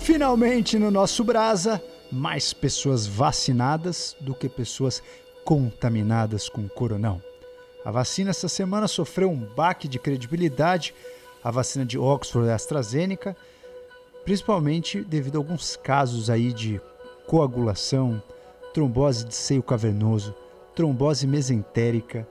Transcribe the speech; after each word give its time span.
Finalmente 0.00 0.78
no 0.78 0.90
nosso 0.90 1.22
Brasa, 1.22 1.80
mais 2.10 2.54
pessoas 2.54 3.06
vacinadas 3.06 4.16
do 4.18 4.34
que 4.34 4.48
pessoas 4.48 5.02
contaminadas 5.44 6.48
com 6.48 6.66
coronão. 6.66 7.22
A 7.84 7.90
vacina 7.90 8.30
essa 8.30 8.48
semana 8.48 8.88
sofreu 8.88 9.30
um 9.30 9.36
baque 9.36 9.86
de 9.86 9.98
credibilidade, 9.98 10.94
a 11.44 11.50
vacina 11.50 11.84
de 11.84 11.98
Oxford 11.98 12.48
e 12.48 12.52
AstraZeneca, 12.52 13.36
principalmente 14.24 15.02
devido 15.02 15.36
a 15.36 15.38
alguns 15.38 15.76
casos 15.76 16.30
aí 16.30 16.52
de 16.52 16.80
coagulação, 17.26 18.22
trombose 18.72 19.26
de 19.26 19.34
seio 19.34 19.62
cavernoso, 19.62 20.34
trombose 20.74 21.26
mesentérica, 21.26 22.26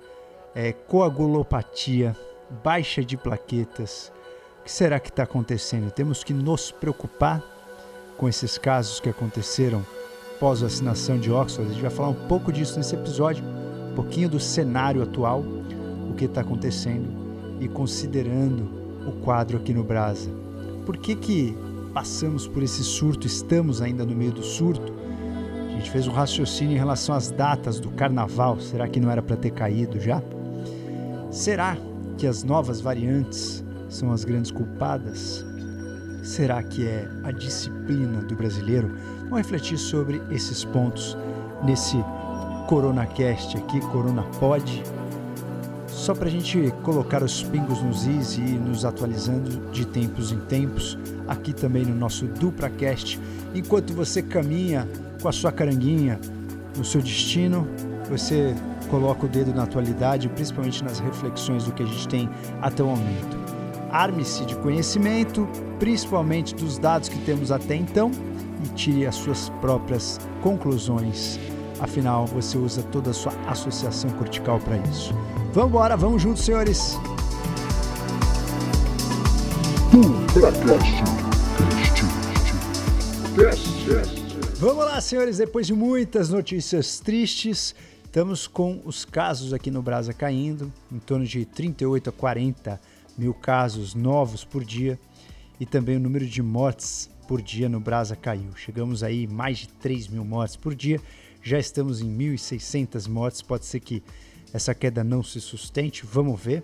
é, 0.56 0.74
coagulopatia, 0.74 2.18
baixa 2.64 3.04
de 3.04 3.16
plaquetas. 3.16 4.12
O 4.60 4.64
que 4.64 4.72
será 4.72 5.00
que 5.00 5.10
está 5.10 5.24
acontecendo? 5.24 5.92
Temos 5.92 6.24
que 6.24 6.34
nos 6.34 6.72
preocupar 6.72 7.59
com 8.20 8.28
esses 8.28 8.58
casos 8.58 9.00
que 9.00 9.08
aconteceram 9.08 9.82
pós-vacinação 10.42 11.18
de 11.18 11.32
Oxford. 11.32 11.70
A 11.70 11.74
gente 11.74 11.82
vai 11.82 11.90
falar 11.90 12.10
um 12.10 12.28
pouco 12.28 12.52
disso 12.52 12.78
nesse 12.78 12.94
episódio, 12.94 13.44
um 13.92 13.96
pouquinho 13.96 14.28
do 14.28 14.40
cenário 14.40 15.02
atual, 15.02 15.40
o 15.40 16.14
que 16.16 16.26
está 16.26 16.42
acontecendo 16.42 17.08
e 17.62 17.68
considerando 17.70 18.70
o 19.08 19.14
quadro 19.24 19.58
aqui 19.58 19.74
no 19.74 19.86
Brasa. 19.86 20.30
Por 20.86 20.98
que, 20.98 21.16
que 21.16 21.58
passamos 21.94 22.46
por 22.46 22.62
esse 22.62 22.84
surto, 22.84 23.26
estamos 23.26 23.82
ainda 23.82 24.06
no 24.06 24.14
meio 24.14 24.34
do 24.34 24.44
surto? 24.44 24.94
A 25.68 25.72
gente 25.78 25.90
fez 25.90 26.06
um 26.06 26.12
raciocínio 26.12 26.76
em 26.76 26.78
relação 26.78 27.16
às 27.16 27.32
datas 27.32 27.80
do 27.80 27.90
carnaval. 27.92 28.60
Será 28.60 28.86
que 28.86 29.00
não 29.00 29.10
era 29.10 29.22
para 29.22 29.38
ter 29.38 29.52
caído 29.52 29.98
já? 29.98 30.22
Será 31.32 31.78
que 32.18 32.28
as 32.28 32.44
novas 32.44 32.82
variantes 32.82 33.64
são 33.88 34.12
as 34.12 34.26
grandes 34.26 34.52
culpadas? 34.52 35.49
Será 36.40 36.64
que 36.64 36.88
é 36.88 37.06
a 37.22 37.32
disciplina 37.32 38.22
do 38.22 38.34
brasileiro? 38.34 38.90
Vamos 39.24 39.40
refletir 39.40 39.78
sobre 39.78 40.22
esses 40.32 40.64
pontos 40.64 41.18
nesse 41.66 41.98
CoronaCast 42.70 43.58
aqui, 43.58 43.82
CoronaPod, 43.82 44.82
só 45.86 46.16
para 46.16 46.30
a 46.30 46.32
gente 46.32 46.74
colocar 46.82 47.22
os 47.24 47.44
pingos 47.44 47.82
nos 47.82 48.08
is 48.08 48.38
e 48.38 48.42
ir 48.42 48.58
nos 48.58 48.86
atualizando 48.86 49.70
de 49.74 49.86
tempos 49.86 50.32
em 50.32 50.40
tempos, 50.40 50.98
aqui 51.28 51.52
também 51.52 51.84
no 51.84 51.94
nosso 51.94 52.26
DupraCast, 52.26 53.20
enquanto 53.54 53.92
você 53.92 54.22
caminha 54.22 54.88
com 55.22 55.28
a 55.28 55.34
sua 55.34 55.52
caranguinha 55.52 56.18
no 56.78 56.86
seu 56.86 57.02
destino, 57.02 57.68
você 58.10 58.56
coloca 58.90 59.26
o 59.26 59.30
dedo 59.30 59.54
na 59.54 59.64
atualidade, 59.64 60.30
principalmente 60.30 60.86
nas 60.86 61.00
reflexões 61.00 61.66
do 61.66 61.74
que 61.74 61.84
a 61.84 61.86
gente 61.86 62.08
tem 62.08 62.30
até 62.62 62.82
o 62.82 62.88
momento. 62.88 63.39
Arme-se 63.92 64.46
de 64.46 64.56
conhecimento, 64.56 65.48
principalmente 65.80 66.54
dos 66.54 66.78
dados 66.78 67.10
que 67.10 67.18
temos 67.20 67.52
até 67.52 67.76
então, 67.76 68.12
e 68.64 68.70
tire 68.76 69.06
as 69.06 69.16
suas 69.16 69.50
próprias 69.62 70.20
conclusões. 70.42 71.40
Afinal, 71.80 72.26
você 72.26 72.58
usa 72.58 72.84
toda 72.84 73.12
a 73.12 73.14
sua 73.14 73.34
associação 73.48 74.10
cortical 74.12 74.60
para 74.60 74.78
isso. 74.90 75.14
Vamos 75.54 75.70
embora, 75.70 75.96
vamos 75.96 76.22
juntos, 76.22 76.44
senhores! 76.44 76.98
Vamos 84.60 84.86
lá, 84.86 85.02
senhores, 85.02 85.38
depois 85.38 85.66
de 85.66 85.74
muitas 85.74 86.30
notícias 86.30 87.00
tristes, 87.00 87.74
estamos 88.04 88.46
com 88.46 88.82
os 88.84 89.06
casos 89.06 89.54
aqui 89.54 89.72
no 89.72 89.82
Brasa 89.82 90.14
caindo, 90.14 90.72
em 90.92 91.00
torno 91.00 91.26
de 91.26 91.46
38 91.46 92.10
a 92.10 92.14
40 92.14 92.80
mil 93.20 93.34
casos 93.34 93.94
novos 93.94 94.44
por 94.44 94.64
dia, 94.64 94.98
e 95.60 95.66
também 95.66 95.98
o 95.98 96.00
número 96.00 96.26
de 96.26 96.42
mortes 96.42 97.10
por 97.28 97.42
dia 97.42 97.68
no 97.68 97.80
Brasa 97.80 98.16
caiu. 98.16 98.56
Chegamos 98.56 99.04
aí 99.04 99.28
mais 99.28 99.60
de 99.60 99.68
3 99.68 100.08
mil 100.08 100.24
mortes 100.24 100.56
por 100.56 100.74
dia, 100.74 101.00
já 101.44 101.60
estamos 101.60 102.02
em 102.02 102.18
1.600 102.18 103.08
mortes, 103.08 103.42
pode 103.42 103.66
ser 103.66 103.82
que 103.82 104.02
essa 104.54 104.74
queda 104.74 105.04
não 105.04 105.22
se 105.22 105.40
sustente, 105.40 106.06
vamos 106.06 106.42
ver, 106.42 106.64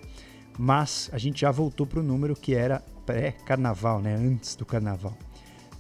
mas 0.58 1.10
a 1.12 1.18
gente 1.18 1.42
já 1.42 1.52
voltou 1.52 1.86
para 1.86 2.00
o 2.00 2.04
número 2.04 2.36
que 2.36 2.56
era 2.56 2.80
pré-carnaval, 3.06 4.02
né, 4.02 4.16
antes 4.16 4.56
do 4.56 4.66
carnaval. 4.66 5.16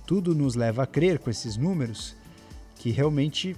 Tudo 0.05 0.35
nos 0.35 0.55
leva 0.55 0.83
a 0.83 0.87
crer 0.87 1.17
com 1.17 1.29
esses 1.29 1.57
números 1.57 2.15
que 2.75 2.91
realmente 2.91 3.55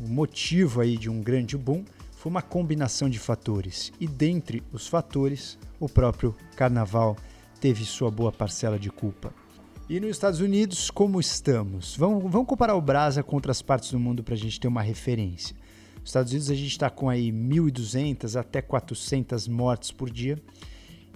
o 0.00 0.08
motivo 0.08 0.80
aí 0.80 0.96
de 0.96 1.10
um 1.10 1.20
grande 1.20 1.56
boom 1.56 1.84
foi 2.12 2.30
uma 2.30 2.40
combinação 2.40 3.10
de 3.10 3.18
fatores 3.18 3.92
e 4.00 4.06
dentre 4.06 4.62
os 4.72 4.86
fatores 4.86 5.58
o 5.82 5.88
próprio 5.88 6.32
carnaval 6.54 7.16
teve 7.60 7.84
sua 7.84 8.08
boa 8.08 8.30
parcela 8.30 8.78
de 8.78 8.88
culpa. 8.88 9.34
E 9.88 9.98
nos 9.98 10.10
Estados 10.10 10.38
Unidos, 10.38 10.92
como 10.92 11.18
estamos? 11.18 11.96
Vamos, 11.96 12.22
vamos 12.30 12.46
comparar 12.46 12.76
o 12.76 12.80
Brasa 12.80 13.20
com 13.20 13.34
outras 13.34 13.60
partes 13.60 13.90
do 13.90 13.98
mundo 13.98 14.22
para 14.22 14.34
a 14.34 14.38
gente 14.38 14.60
ter 14.60 14.68
uma 14.68 14.80
referência. 14.80 15.56
Nos 15.98 16.10
Estados 16.10 16.30
Unidos 16.30 16.50
a 16.50 16.54
gente 16.54 16.70
está 16.70 16.88
com 16.88 17.08
aí 17.08 17.32
1.200 17.32 18.38
até 18.38 18.62
400 18.62 19.48
mortes 19.48 19.90
por 19.90 20.08
dia 20.08 20.38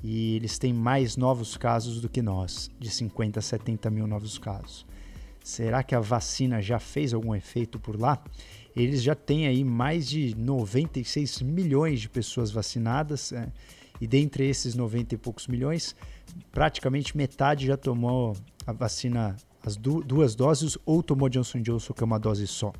e 0.03 0.34
eles 0.34 0.59
têm 0.59 0.72
mais 0.72 1.16
novos 1.16 1.56
casos 1.56 2.00
do 2.00 2.09
que 2.09 2.21
nós, 2.21 2.69
de 2.77 2.91
50 2.91 3.38
a 3.38 3.43
70 3.43 3.88
mil 3.88 4.09
novos 4.09 4.37
casos. 4.37 4.84
Será 5.44 5.84
que 5.84 5.94
a 5.94 6.00
vacina 6.00 6.60
já 6.60 6.81
fez 6.81 7.15
algum 7.15 7.37
efeito 7.37 7.78
por 7.78 7.98
lá? 7.98 8.21
Eles 8.75 9.00
já 9.00 9.15
têm 9.15 9.47
aí 9.47 9.62
mais 9.62 10.09
de 10.09 10.34
96 10.37 11.41
milhões 11.43 12.00
de 12.00 12.09
pessoas 12.09 12.50
vacinadas 12.50 13.31
né? 13.31 13.53
E 14.00 14.06
dentre 14.06 14.48
esses 14.48 14.74
90 14.74 15.14
e 15.14 15.18
poucos 15.18 15.46
milhões, 15.46 15.94
praticamente 16.52 17.16
metade 17.16 17.66
já 17.66 17.76
tomou 17.76 18.36
a 18.66 18.72
vacina, 18.72 19.36
as 19.64 19.76
du 19.76 20.02
duas 20.02 20.34
doses 20.34 20.76
ou 20.84 21.02
tomou 21.02 21.28
Johnson 21.28 21.60
Johnson, 21.60 21.92
que 21.92 22.02
é 22.02 22.06
uma 22.06 22.18
dose 22.18 22.46
só. 22.46 22.72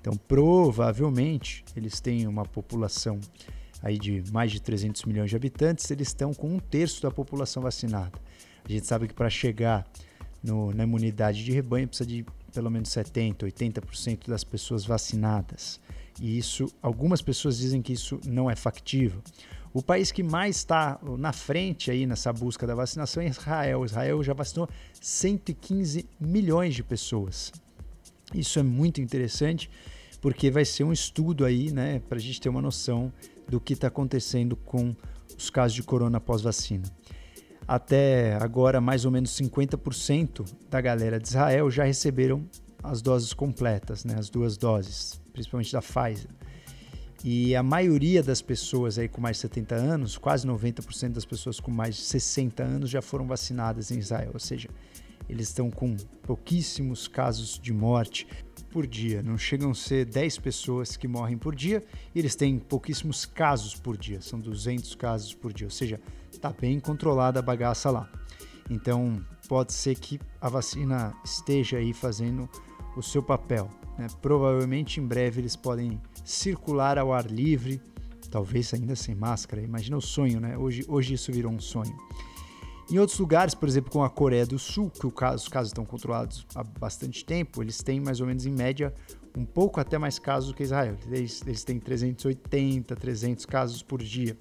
Então, 0.00 0.16
provavelmente, 0.16 1.64
eles 1.76 2.00
têm 2.00 2.26
uma 2.26 2.44
população 2.44 3.18
aí 3.82 3.98
de 3.98 4.22
mais 4.32 4.52
de 4.52 4.60
300 4.60 5.04
milhões 5.04 5.30
de 5.30 5.36
habitantes, 5.36 5.90
eles 5.90 6.08
estão 6.08 6.32
com 6.32 6.48
um 6.48 6.58
terço 6.58 7.02
da 7.02 7.10
população 7.10 7.62
vacinada. 7.62 8.18
A 8.64 8.72
gente 8.72 8.86
sabe 8.86 9.08
que 9.08 9.14
para 9.14 9.28
chegar 9.30 9.86
no, 10.42 10.72
na 10.72 10.84
imunidade 10.84 11.44
de 11.44 11.52
rebanho 11.52 11.88
precisa 11.88 12.08
de 12.08 12.24
pelo 12.52 12.70
menos 12.70 12.88
70, 12.88 13.46
80% 13.46 14.28
das 14.28 14.42
pessoas 14.42 14.84
vacinadas. 14.84 15.78
E 16.20 16.38
isso, 16.38 16.72
algumas 16.80 17.20
pessoas 17.20 17.58
dizem 17.58 17.82
que 17.82 17.92
isso 17.92 18.18
não 18.24 18.50
é 18.50 18.56
factível. 18.56 19.20
O 19.76 19.82
país 19.82 20.10
que 20.10 20.22
mais 20.22 20.56
está 20.56 20.98
na 21.18 21.34
frente 21.34 21.90
aí 21.90 22.06
nessa 22.06 22.32
busca 22.32 22.66
da 22.66 22.74
vacinação 22.74 23.22
é 23.22 23.26
Israel. 23.26 23.84
Israel 23.84 24.22
já 24.22 24.32
vacinou 24.32 24.66
115 25.02 26.08
milhões 26.18 26.74
de 26.74 26.82
pessoas. 26.82 27.52
Isso 28.32 28.58
é 28.58 28.62
muito 28.62 29.02
interessante 29.02 29.68
porque 30.22 30.50
vai 30.50 30.64
ser 30.64 30.84
um 30.84 30.94
estudo 30.94 31.44
aí, 31.44 31.70
né, 31.70 32.00
para 32.08 32.16
a 32.16 32.20
gente 32.22 32.40
ter 32.40 32.48
uma 32.48 32.62
noção 32.62 33.12
do 33.46 33.60
que 33.60 33.74
está 33.74 33.88
acontecendo 33.88 34.56
com 34.56 34.96
os 35.36 35.50
casos 35.50 35.74
de 35.74 35.82
corona 35.82 36.18
pós-vacina. 36.18 36.90
Até 37.68 38.34
agora, 38.36 38.80
mais 38.80 39.04
ou 39.04 39.10
menos 39.10 39.30
50% 39.38 40.50
da 40.70 40.80
galera 40.80 41.20
de 41.20 41.28
Israel 41.28 41.70
já 41.70 41.84
receberam 41.84 42.48
as 42.82 43.02
doses 43.02 43.34
completas, 43.34 44.06
né, 44.06 44.14
as 44.18 44.30
duas 44.30 44.56
doses, 44.56 45.20
principalmente 45.34 45.70
da 45.70 45.82
Pfizer. 45.82 46.30
E 47.24 47.56
a 47.56 47.62
maioria 47.62 48.22
das 48.22 48.42
pessoas 48.42 48.98
aí 48.98 49.08
com 49.08 49.20
mais 49.20 49.36
de 49.36 49.42
70 49.42 49.74
anos, 49.74 50.18
quase 50.18 50.46
90% 50.46 51.10
das 51.10 51.24
pessoas 51.24 51.58
com 51.58 51.70
mais 51.70 51.96
de 51.96 52.02
60 52.02 52.62
anos 52.62 52.90
já 52.90 53.02
foram 53.02 53.26
vacinadas 53.26 53.90
em 53.90 53.98
Israel, 53.98 54.30
ou 54.34 54.40
seja, 54.40 54.68
eles 55.28 55.48
estão 55.48 55.70
com 55.70 55.96
pouquíssimos 56.22 57.08
casos 57.08 57.58
de 57.58 57.72
morte 57.72 58.28
por 58.70 58.86
dia, 58.86 59.22
não 59.22 59.38
chegam 59.38 59.70
a 59.70 59.74
ser 59.74 60.04
10 60.04 60.38
pessoas 60.38 60.96
que 60.96 61.08
morrem 61.08 61.36
por 61.36 61.54
dia, 61.54 61.84
e 62.14 62.18
eles 62.18 62.36
têm 62.36 62.58
pouquíssimos 62.58 63.24
casos 63.24 63.74
por 63.74 63.96
dia, 63.96 64.20
são 64.20 64.38
200 64.38 64.94
casos 64.94 65.34
por 65.34 65.52
dia, 65.52 65.66
ou 65.66 65.70
seja, 65.70 66.00
está 66.30 66.50
bem 66.52 66.78
controlada 66.78 67.40
a 67.40 67.42
bagaça 67.42 67.90
lá. 67.90 68.08
Então, 68.70 69.24
pode 69.48 69.72
ser 69.72 69.94
que 69.94 70.20
a 70.40 70.48
vacina 70.48 71.14
esteja 71.24 71.78
aí 71.78 71.92
fazendo 71.92 72.48
o 72.96 73.02
seu 73.02 73.22
papel. 73.22 73.70
Né? 73.98 74.06
Provavelmente 74.20 75.00
em 75.00 75.06
breve 75.06 75.40
eles 75.40 75.56
podem 75.56 76.00
circular 76.26 76.98
ao 76.98 77.12
ar 77.12 77.24
livre, 77.30 77.80
talvez 78.30 78.74
ainda 78.74 78.96
sem 78.96 79.14
máscara. 79.14 79.62
Imagina 79.62 79.96
o 79.96 80.02
sonho, 80.02 80.40
né? 80.40 80.58
Hoje, 80.58 80.84
hoje 80.88 81.14
isso 81.14 81.32
virou 81.32 81.52
um 81.52 81.60
sonho. 81.60 81.96
Em 82.90 82.98
outros 82.98 83.18
lugares, 83.18 83.54
por 83.54 83.68
exemplo, 83.68 83.90
como 83.90 84.04
a 84.04 84.10
Coreia 84.10 84.44
do 84.44 84.58
Sul, 84.58 84.90
que 84.90 85.06
os 85.06 85.48
casos 85.48 85.70
estão 85.70 85.84
controlados 85.84 86.44
há 86.54 86.64
bastante 86.64 87.24
tempo, 87.24 87.62
eles 87.62 87.78
têm 87.78 88.00
mais 88.00 88.20
ou 88.20 88.26
menos 88.26 88.44
em 88.44 88.52
média 88.52 88.92
um 89.36 89.44
pouco 89.44 89.80
até 89.80 89.98
mais 89.98 90.18
casos 90.18 90.50
do 90.50 90.56
que 90.56 90.64
Israel. 90.64 90.96
Eles, 91.06 91.42
eles 91.46 91.62
têm 91.62 91.78
380, 91.78 92.96
300 92.96 93.46
casos 93.46 93.82
por 93.82 94.02
dia. 94.02 94.36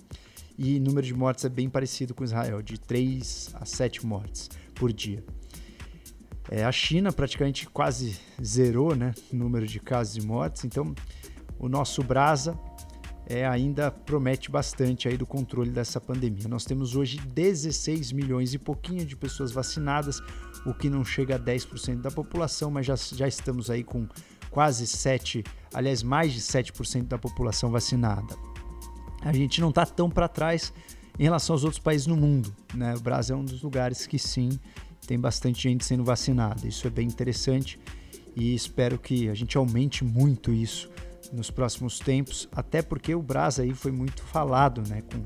E 0.57 0.77
o 0.77 0.81
número 0.81 1.05
de 1.05 1.13
mortes 1.13 1.45
é 1.45 1.49
bem 1.49 1.69
parecido 1.69 2.15
com 2.15 2.23
Israel, 2.23 2.61
de 2.61 2.79
3 2.79 3.51
a 3.55 3.65
7 3.65 4.05
mortes 4.05 4.49
por 4.73 4.91
dia. 4.91 5.23
É, 6.49 6.63
a 6.63 6.71
China 6.71 7.11
praticamente 7.11 7.67
quase 7.67 8.17
zerou 8.43 8.95
né, 8.95 9.13
o 9.33 9.35
número 9.35 9.67
de 9.67 9.79
casos 9.79 10.23
e 10.23 10.25
mortes, 10.25 10.63
então 10.63 10.93
o 11.65 11.69
nosso 11.69 12.03
Brasa 12.03 12.57
é, 13.27 13.45
ainda 13.45 13.89
promete 13.89 14.51
bastante 14.51 15.07
aí 15.07 15.17
do 15.17 15.25
controle 15.25 15.71
dessa 15.71 15.99
pandemia. 15.99 16.47
Nós 16.47 16.63
temos 16.63 16.95
hoje 16.95 17.17
16 17.17 18.11
milhões 18.11 18.53
e 18.53 18.59
pouquinho 18.59 19.03
de 19.03 19.15
pessoas 19.15 19.51
vacinadas, 19.51 20.21
o 20.63 20.73
que 20.73 20.89
não 20.89 21.03
chega 21.03 21.35
a 21.35 21.39
10% 21.39 22.01
da 22.01 22.11
população, 22.11 22.69
mas 22.69 22.85
já, 22.85 22.95
já 22.95 23.27
estamos 23.27 23.71
aí 23.71 23.83
com 23.83 24.07
quase 24.51 24.85
7, 24.85 25.43
aliás, 25.73 26.03
mais 26.03 26.33
de 26.33 26.39
7% 26.39 27.07
da 27.07 27.17
população 27.17 27.71
vacinada. 27.71 28.35
A 29.21 29.33
gente 29.33 29.59
não 29.59 29.69
está 29.69 29.87
tão 29.87 30.07
para 30.07 30.27
trás 30.27 30.71
em 31.17 31.23
relação 31.23 31.55
aos 31.55 31.63
outros 31.63 31.81
países 31.81 32.05
no 32.05 32.15
mundo. 32.15 32.55
Né? 32.75 32.93
O 32.95 32.99
Brasil 32.99 33.35
é 33.35 33.39
um 33.39 33.43
dos 33.43 33.63
lugares 33.63 34.05
que 34.05 34.19
sim 34.19 34.59
tem 35.07 35.19
bastante 35.19 35.63
gente 35.63 35.83
sendo 35.83 36.03
vacinada. 36.03 36.67
Isso 36.67 36.85
é 36.85 36.91
bem 36.91 37.07
interessante 37.07 37.79
e 38.35 38.53
espero 38.53 38.99
que 38.99 39.29
a 39.29 39.33
gente 39.33 39.57
aumente 39.57 40.03
muito 40.03 40.53
isso 40.53 40.91
nos 41.31 41.49
próximos 41.51 41.99
tempos, 41.99 42.47
até 42.51 42.81
porque 42.81 43.13
o 43.15 43.21
Brasil 43.21 43.63
aí 43.63 43.73
foi 43.73 43.91
muito 43.91 44.23
falado, 44.23 44.81
né, 44.87 45.01
com 45.01 45.23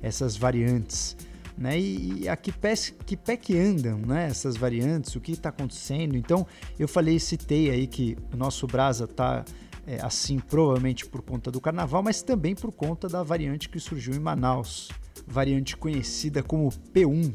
essas 0.00 0.36
variantes, 0.36 1.16
né, 1.56 1.78
e, 1.78 2.22
e 2.22 2.28
a 2.28 2.36
que 2.36 2.50
pé, 2.50 2.74
que 3.06 3.16
pé 3.16 3.36
que 3.36 3.58
andam, 3.58 3.98
né, 3.98 4.26
essas 4.26 4.56
variantes, 4.56 5.14
o 5.16 5.20
que 5.20 5.32
está 5.32 5.48
acontecendo. 5.50 6.16
Então, 6.16 6.46
eu 6.78 6.88
falei, 6.88 7.18
citei 7.18 7.70
aí 7.70 7.86
que 7.86 8.16
o 8.32 8.36
nosso 8.36 8.66
Brasa 8.66 9.04
está 9.04 9.44
é, 9.86 10.00
assim, 10.00 10.38
provavelmente 10.38 11.06
por 11.06 11.22
conta 11.22 11.50
do 11.50 11.60
carnaval, 11.60 12.02
mas 12.02 12.22
também 12.22 12.54
por 12.54 12.72
conta 12.72 13.08
da 13.08 13.22
variante 13.22 13.68
que 13.68 13.80
surgiu 13.80 14.14
em 14.14 14.18
Manaus, 14.18 14.90
variante 15.26 15.76
conhecida 15.76 16.42
como 16.42 16.68
P1. 16.70 17.34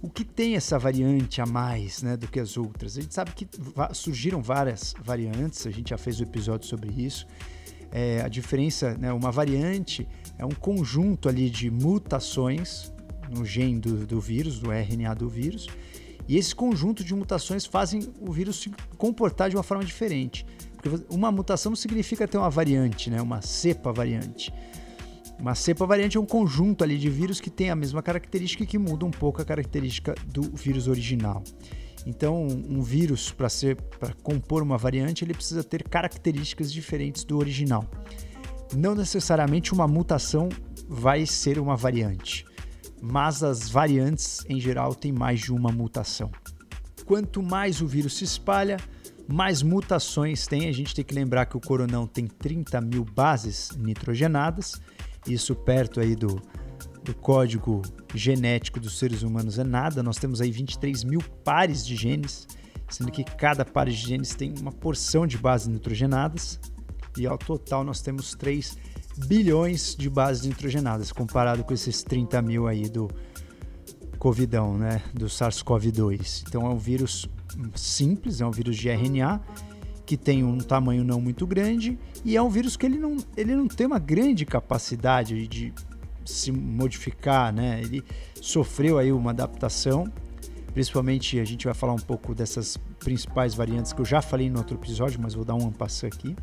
O 0.00 0.08
que 0.08 0.24
tem 0.24 0.54
essa 0.54 0.78
variante 0.78 1.40
a 1.40 1.46
mais 1.46 2.02
né, 2.02 2.16
do 2.16 2.28
que 2.28 2.38
as 2.38 2.56
outras? 2.56 2.96
A 2.96 3.00
gente 3.00 3.12
sabe 3.12 3.32
que 3.32 3.48
surgiram 3.92 4.40
várias 4.40 4.94
variantes, 5.02 5.66
a 5.66 5.70
gente 5.70 5.90
já 5.90 5.98
fez 5.98 6.20
um 6.20 6.24
episódio 6.24 6.68
sobre 6.68 6.90
isso. 6.90 7.26
É, 7.90 8.20
a 8.20 8.28
diferença, 8.28 8.96
né, 8.98 9.12
uma 9.12 9.30
variante 9.30 10.06
é 10.38 10.44
um 10.44 10.50
conjunto 10.50 11.28
ali 11.28 11.48
de 11.48 11.70
mutações 11.70 12.92
no 13.30 13.44
gene 13.44 13.78
do, 13.78 14.06
do 14.06 14.20
vírus, 14.20 14.58
do 14.58 14.70
RNA 14.70 15.14
do 15.14 15.28
vírus, 15.28 15.66
e 16.26 16.36
esse 16.36 16.54
conjunto 16.54 17.02
de 17.02 17.14
mutações 17.14 17.64
fazem 17.64 18.12
o 18.20 18.30
vírus 18.30 18.56
se 18.60 18.70
comportar 18.96 19.48
de 19.48 19.56
uma 19.56 19.62
forma 19.62 19.84
diferente. 19.84 20.44
Porque 20.76 21.04
uma 21.08 21.32
mutação 21.32 21.70
não 21.70 21.76
significa 21.76 22.28
ter 22.28 22.36
uma 22.36 22.50
variante, 22.50 23.10
né? 23.10 23.20
uma 23.20 23.40
cepa 23.40 23.92
variante. 23.92 24.52
Uma 25.38 25.54
cepa 25.54 25.86
variante 25.86 26.16
é 26.16 26.20
um 26.20 26.26
conjunto 26.26 26.84
ali 26.84 26.98
de 26.98 27.08
vírus 27.08 27.40
que 27.40 27.48
tem 27.48 27.70
a 27.70 27.76
mesma 27.76 28.02
característica 28.02 28.64
e 28.64 28.66
que 28.66 28.76
muda 28.76 29.06
um 29.06 29.10
pouco 29.10 29.40
a 29.40 29.44
característica 29.44 30.14
do 30.26 30.42
vírus 30.42 30.86
original. 30.86 31.42
Então, 32.08 32.46
um 32.46 32.80
vírus 32.80 33.30
para 33.30 33.50
ser 33.50 33.76
para 33.76 34.14
compor 34.22 34.62
uma 34.62 34.78
variante, 34.78 35.26
ele 35.26 35.34
precisa 35.34 35.62
ter 35.62 35.86
características 35.86 36.72
diferentes 36.72 37.22
do 37.22 37.36
original. 37.36 37.84
Não 38.74 38.94
necessariamente 38.94 39.74
uma 39.74 39.86
mutação 39.86 40.48
vai 40.88 41.26
ser 41.26 41.58
uma 41.58 41.76
variante, 41.76 42.46
mas 43.02 43.42
as 43.42 43.68
variantes 43.68 44.42
em 44.48 44.58
geral 44.58 44.94
têm 44.94 45.12
mais 45.12 45.40
de 45.40 45.52
uma 45.52 45.70
mutação. 45.70 46.32
Quanto 47.04 47.42
mais 47.42 47.82
o 47.82 47.86
vírus 47.86 48.16
se 48.16 48.24
espalha, 48.24 48.78
mais 49.26 49.62
mutações 49.62 50.46
tem. 50.46 50.66
A 50.66 50.72
gente 50.72 50.94
tem 50.94 51.04
que 51.04 51.14
lembrar 51.14 51.44
que 51.44 51.58
o 51.58 51.60
coronão 51.60 52.06
tem 52.06 52.26
30 52.26 52.80
mil 52.80 53.04
bases 53.04 53.72
nitrogenadas, 53.76 54.80
isso 55.26 55.54
perto 55.54 56.00
aí 56.00 56.16
do, 56.16 56.40
do 57.08 57.14
código 57.14 57.80
genético 58.14 58.78
dos 58.78 58.98
seres 58.98 59.22
humanos 59.22 59.58
é 59.58 59.64
nada. 59.64 60.02
Nós 60.02 60.18
temos 60.18 60.42
aí 60.42 60.50
23 60.50 61.04
mil 61.04 61.22
pares 61.42 61.84
de 61.84 61.96
genes, 61.96 62.46
sendo 62.86 63.10
que 63.10 63.24
cada 63.24 63.64
par 63.64 63.86
de 63.86 63.96
genes 63.96 64.34
tem 64.34 64.52
uma 64.60 64.70
porção 64.70 65.26
de 65.26 65.38
bases 65.38 65.68
nitrogenadas. 65.68 66.60
E 67.16 67.26
ao 67.26 67.38
total 67.38 67.82
nós 67.82 68.02
temos 68.02 68.34
3 68.34 68.76
bilhões 69.26 69.96
de 69.96 70.10
bases 70.10 70.44
nitrogenadas, 70.44 71.10
comparado 71.10 71.64
com 71.64 71.72
esses 71.72 72.02
30 72.02 72.42
mil 72.42 72.66
aí 72.66 72.90
do 72.90 73.08
Covidão, 74.18 74.76
né? 74.76 75.00
Do 75.14 75.26
SARS-CoV-2. 75.26 76.44
Então 76.46 76.66
é 76.66 76.68
um 76.68 76.76
vírus 76.76 77.26
simples, 77.74 78.42
é 78.42 78.46
um 78.46 78.50
vírus 78.50 78.76
de 78.76 78.90
RNA 78.90 79.40
que 80.04 80.16
tem 80.16 80.44
um 80.44 80.58
tamanho 80.58 81.04
não 81.04 81.20
muito 81.20 81.46
grande 81.46 81.98
e 82.24 82.36
é 82.36 82.42
um 82.42 82.48
vírus 82.48 82.76
que 82.76 82.86
ele 82.86 82.98
não, 82.98 83.16
ele 83.36 83.54
não 83.54 83.68
tem 83.68 83.86
uma 83.86 83.98
grande 83.98 84.44
capacidade 84.46 85.46
de 85.46 85.72
se 86.28 86.52
modificar, 86.52 87.52
né? 87.52 87.80
Ele 87.80 88.04
sofreu 88.40 88.98
aí 88.98 89.12
uma 89.12 89.30
adaptação, 89.30 90.04
principalmente 90.72 91.38
a 91.40 91.44
gente 91.44 91.64
vai 91.64 91.74
falar 91.74 91.94
um 91.94 91.98
pouco 91.98 92.34
dessas 92.34 92.76
principais 92.98 93.54
variantes 93.54 93.92
que 93.92 94.00
eu 94.00 94.04
já 94.04 94.20
falei 94.20 94.50
no 94.50 94.58
outro 94.58 94.76
episódio, 94.76 95.20
mas 95.20 95.34
vou 95.34 95.44
dar 95.44 95.54
um 95.54 95.70
passo 95.70 96.06
aqui. 96.06 96.36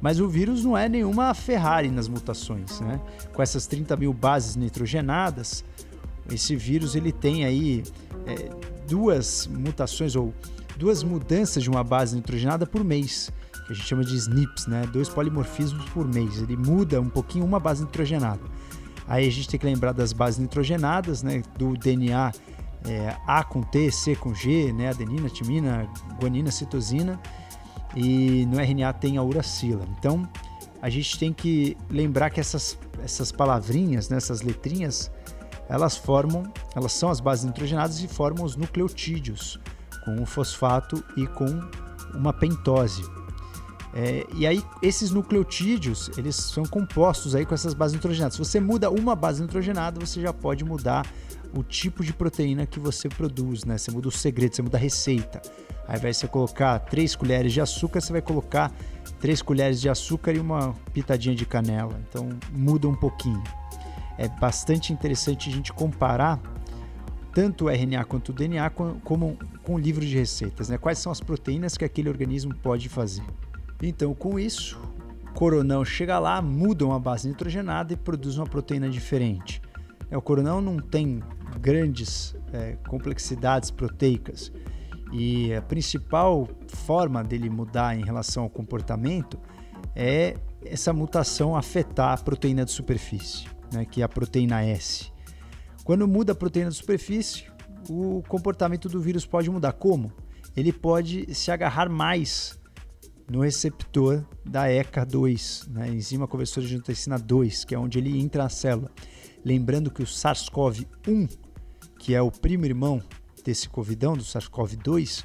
Mas 0.00 0.18
o 0.18 0.28
vírus 0.28 0.64
não 0.64 0.76
é 0.76 0.88
nenhuma 0.88 1.32
Ferrari 1.32 1.88
nas 1.88 2.08
mutações, 2.08 2.80
né? 2.80 3.00
Com 3.32 3.40
essas 3.40 3.66
30 3.68 3.96
mil 3.96 4.12
bases 4.12 4.56
nitrogenadas, 4.56 5.64
esse 6.30 6.56
vírus 6.56 6.96
ele 6.96 7.12
tem 7.12 7.44
aí 7.44 7.84
é, 8.26 8.50
duas 8.88 9.46
mutações 9.46 10.16
ou 10.16 10.34
duas 10.76 11.04
mudanças 11.04 11.62
de 11.62 11.70
uma 11.70 11.84
base 11.84 12.16
nitrogenada 12.16 12.66
por 12.66 12.82
mês, 12.82 13.30
que 13.66 13.72
a 13.72 13.76
gente 13.76 13.86
chama 13.86 14.04
de 14.04 14.16
SNPs, 14.16 14.66
né? 14.66 14.82
Dois 14.92 15.08
polimorfismos 15.08 15.88
por 15.90 16.06
mês. 16.06 16.42
Ele 16.42 16.56
muda 16.56 17.00
um 17.00 17.08
pouquinho 17.08 17.44
uma 17.44 17.60
base 17.60 17.84
nitrogenada. 17.84 18.42
Aí 19.06 19.26
a 19.26 19.30
gente 19.30 19.48
tem 19.48 19.58
que 19.58 19.66
lembrar 19.66 19.92
das 19.92 20.12
bases 20.12 20.38
nitrogenadas, 20.38 21.22
né? 21.22 21.42
Do 21.58 21.76
DNA 21.76 22.32
é, 22.86 23.16
A 23.26 23.44
com 23.44 23.62
T, 23.62 23.90
C 23.90 24.16
com 24.16 24.34
G, 24.34 24.72
né? 24.72 24.90
Adenina, 24.90 25.28
timina, 25.28 25.88
guanina, 26.20 26.50
citosina. 26.50 27.20
E 27.94 28.46
no 28.46 28.58
RNA 28.58 28.92
tem 28.94 29.16
a 29.18 29.22
uracila. 29.22 29.86
Então 29.98 30.28
a 30.82 30.90
gente 30.90 31.16
tem 31.16 31.32
que 31.32 31.76
lembrar 31.88 32.30
que 32.30 32.40
essas, 32.40 32.76
essas 33.04 33.30
palavrinhas, 33.30 34.08
né? 34.08 34.16
essas 34.16 34.42
letrinhas, 34.42 35.12
elas 35.68 35.96
formam, 35.96 36.42
elas 36.74 36.92
são 36.92 37.08
as 37.08 37.20
bases 37.20 37.44
nitrogenadas 37.44 38.02
e 38.02 38.08
formam 38.08 38.44
os 38.44 38.56
nucleotídeos 38.56 39.60
com 40.04 40.20
o 40.20 40.26
fosfato 40.26 41.02
e 41.16 41.24
com 41.28 41.46
uma 42.14 42.32
pentose. 42.32 43.02
É, 43.94 44.26
e 44.34 44.46
aí 44.46 44.64
esses 44.80 45.10
nucleotídeos, 45.10 46.10
eles 46.16 46.34
são 46.34 46.64
compostos 46.64 47.34
aí 47.34 47.44
com 47.44 47.54
essas 47.54 47.74
bases 47.74 47.94
nitrogenadas. 47.94 48.34
Se 48.34 48.38
você 48.38 48.58
muda 48.58 48.90
uma 48.90 49.14
base 49.14 49.42
nitrogenada, 49.42 50.00
você 50.00 50.20
já 50.20 50.32
pode 50.32 50.64
mudar 50.64 51.06
o 51.54 51.62
tipo 51.62 52.02
de 52.02 52.12
proteína 52.12 52.64
que 52.64 52.80
você 52.80 53.08
produz, 53.08 53.64
né? 53.64 53.76
Você 53.76 53.90
muda 53.90 54.08
o 54.08 54.10
segredo, 54.10 54.56
você 54.56 54.62
muda 54.62 54.78
a 54.78 54.80
receita. 54.80 55.42
Aí 55.86 55.98
vai 55.98 56.14
você 56.14 56.26
colocar 56.26 56.78
3 56.78 57.14
colheres 57.16 57.52
de 57.52 57.60
açúcar, 57.60 58.00
você 58.00 58.12
vai 58.12 58.22
colocar 58.22 58.72
3 59.20 59.42
colheres 59.42 59.80
de 59.80 59.88
açúcar 59.88 60.32
e 60.32 60.38
uma 60.38 60.74
pitadinha 60.94 61.34
de 61.34 61.44
canela. 61.44 62.00
Então 62.08 62.30
muda 62.50 62.88
um 62.88 62.94
pouquinho. 62.94 63.42
É 64.16 64.28
bastante 64.28 64.92
interessante 64.92 65.50
a 65.50 65.52
gente 65.52 65.72
comparar 65.72 66.40
tanto 67.34 67.66
o 67.66 67.70
RNA 67.70 68.04
quanto 68.04 68.28
o 68.28 68.32
DNA 68.32 68.70
com, 68.70 69.00
como 69.00 69.38
com 69.62 69.74
o 69.74 69.78
livro 69.78 70.04
de 70.04 70.16
receitas, 70.16 70.68
né? 70.68 70.78
Quais 70.78 70.98
são 70.98 71.10
as 71.10 71.20
proteínas 71.20 71.76
que 71.76 71.84
aquele 71.84 72.08
organismo 72.08 72.54
pode 72.54 72.88
fazer. 72.88 73.24
Então, 73.82 74.14
com 74.14 74.38
isso, 74.38 74.80
o 75.28 75.34
coronão 75.34 75.84
chega 75.84 76.18
lá, 76.20 76.40
muda 76.40 76.86
uma 76.86 77.00
base 77.00 77.26
nitrogenada 77.28 77.92
e 77.92 77.96
produz 77.96 78.38
uma 78.38 78.46
proteína 78.46 78.88
diferente. 78.88 79.60
É, 80.08 80.16
o 80.16 80.22
coronão 80.22 80.60
não 80.60 80.78
tem 80.78 81.20
grandes 81.60 82.36
é, 82.52 82.76
complexidades 82.86 83.70
proteicas 83.70 84.52
e 85.12 85.52
a 85.52 85.60
principal 85.60 86.48
forma 86.68 87.24
dele 87.24 87.50
mudar 87.50 87.98
em 87.98 88.04
relação 88.04 88.44
ao 88.44 88.50
comportamento 88.50 89.38
é 89.96 90.36
essa 90.64 90.92
mutação 90.92 91.56
afetar 91.56 92.12
a 92.12 92.22
proteína 92.22 92.64
de 92.64 92.70
superfície, 92.70 93.46
né, 93.72 93.84
que 93.84 94.00
é 94.00 94.04
a 94.04 94.08
proteína 94.08 94.64
S. 94.64 95.10
Quando 95.84 96.06
muda 96.06 96.32
a 96.32 96.34
proteína 96.34 96.70
de 96.70 96.76
superfície, 96.76 97.44
o 97.90 98.22
comportamento 98.28 98.88
do 98.88 99.00
vírus 99.00 99.26
pode 99.26 99.50
mudar. 99.50 99.72
Como? 99.72 100.12
Ele 100.56 100.72
pode 100.72 101.34
se 101.34 101.50
agarrar 101.50 101.88
mais 101.88 102.58
no 103.30 103.40
receptor 103.40 104.24
da 104.44 104.66
ECA2, 104.66 105.68
né, 105.68 105.88
enzima 105.88 106.26
conversora 106.26 106.66
de 106.66 106.74
angiotensina 106.74 107.18
2, 107.18 107.64
que 107.64 107.74
é 107.74 107.78
onde 107.78 107.98
ele 107.98 108.20
entra 108.20 108.44
na 108.44 108.48
célula. 108.48 108.90
Lembrando 109.44 109.90
que 109.90 110.02
o 110.02 110.06
SARS-CoV-1, 110.06 111.30
que 111.98 112.14
é 112.14 112.22
o 112.22 112.30
primo 112.30 112.64
irmão 112.64 113.02
desse 113.44 113.68
covidão, 113.68 114.16
do 114.16 114.22
SARS-CoV-2, 114.22 115.24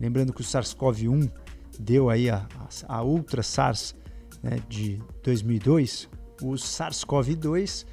lembrando 0.00 0.32
que 0.32 0.40
o 0.40 0.44
SARS-CoV-1 0.44 1.30
deu 1.78 2.10
aí 2.10 2.30
a, 2.30 2.46
a, 2.88 2.96
a 2.96 3.02
outra 3.02 3.42
SARS 3.42 3.94
né, 4.42 4.58
de 4.68 5.00
2002, 5.22 6.08
o 6.42 6.52
SARS-CoV-2 6.52 7.86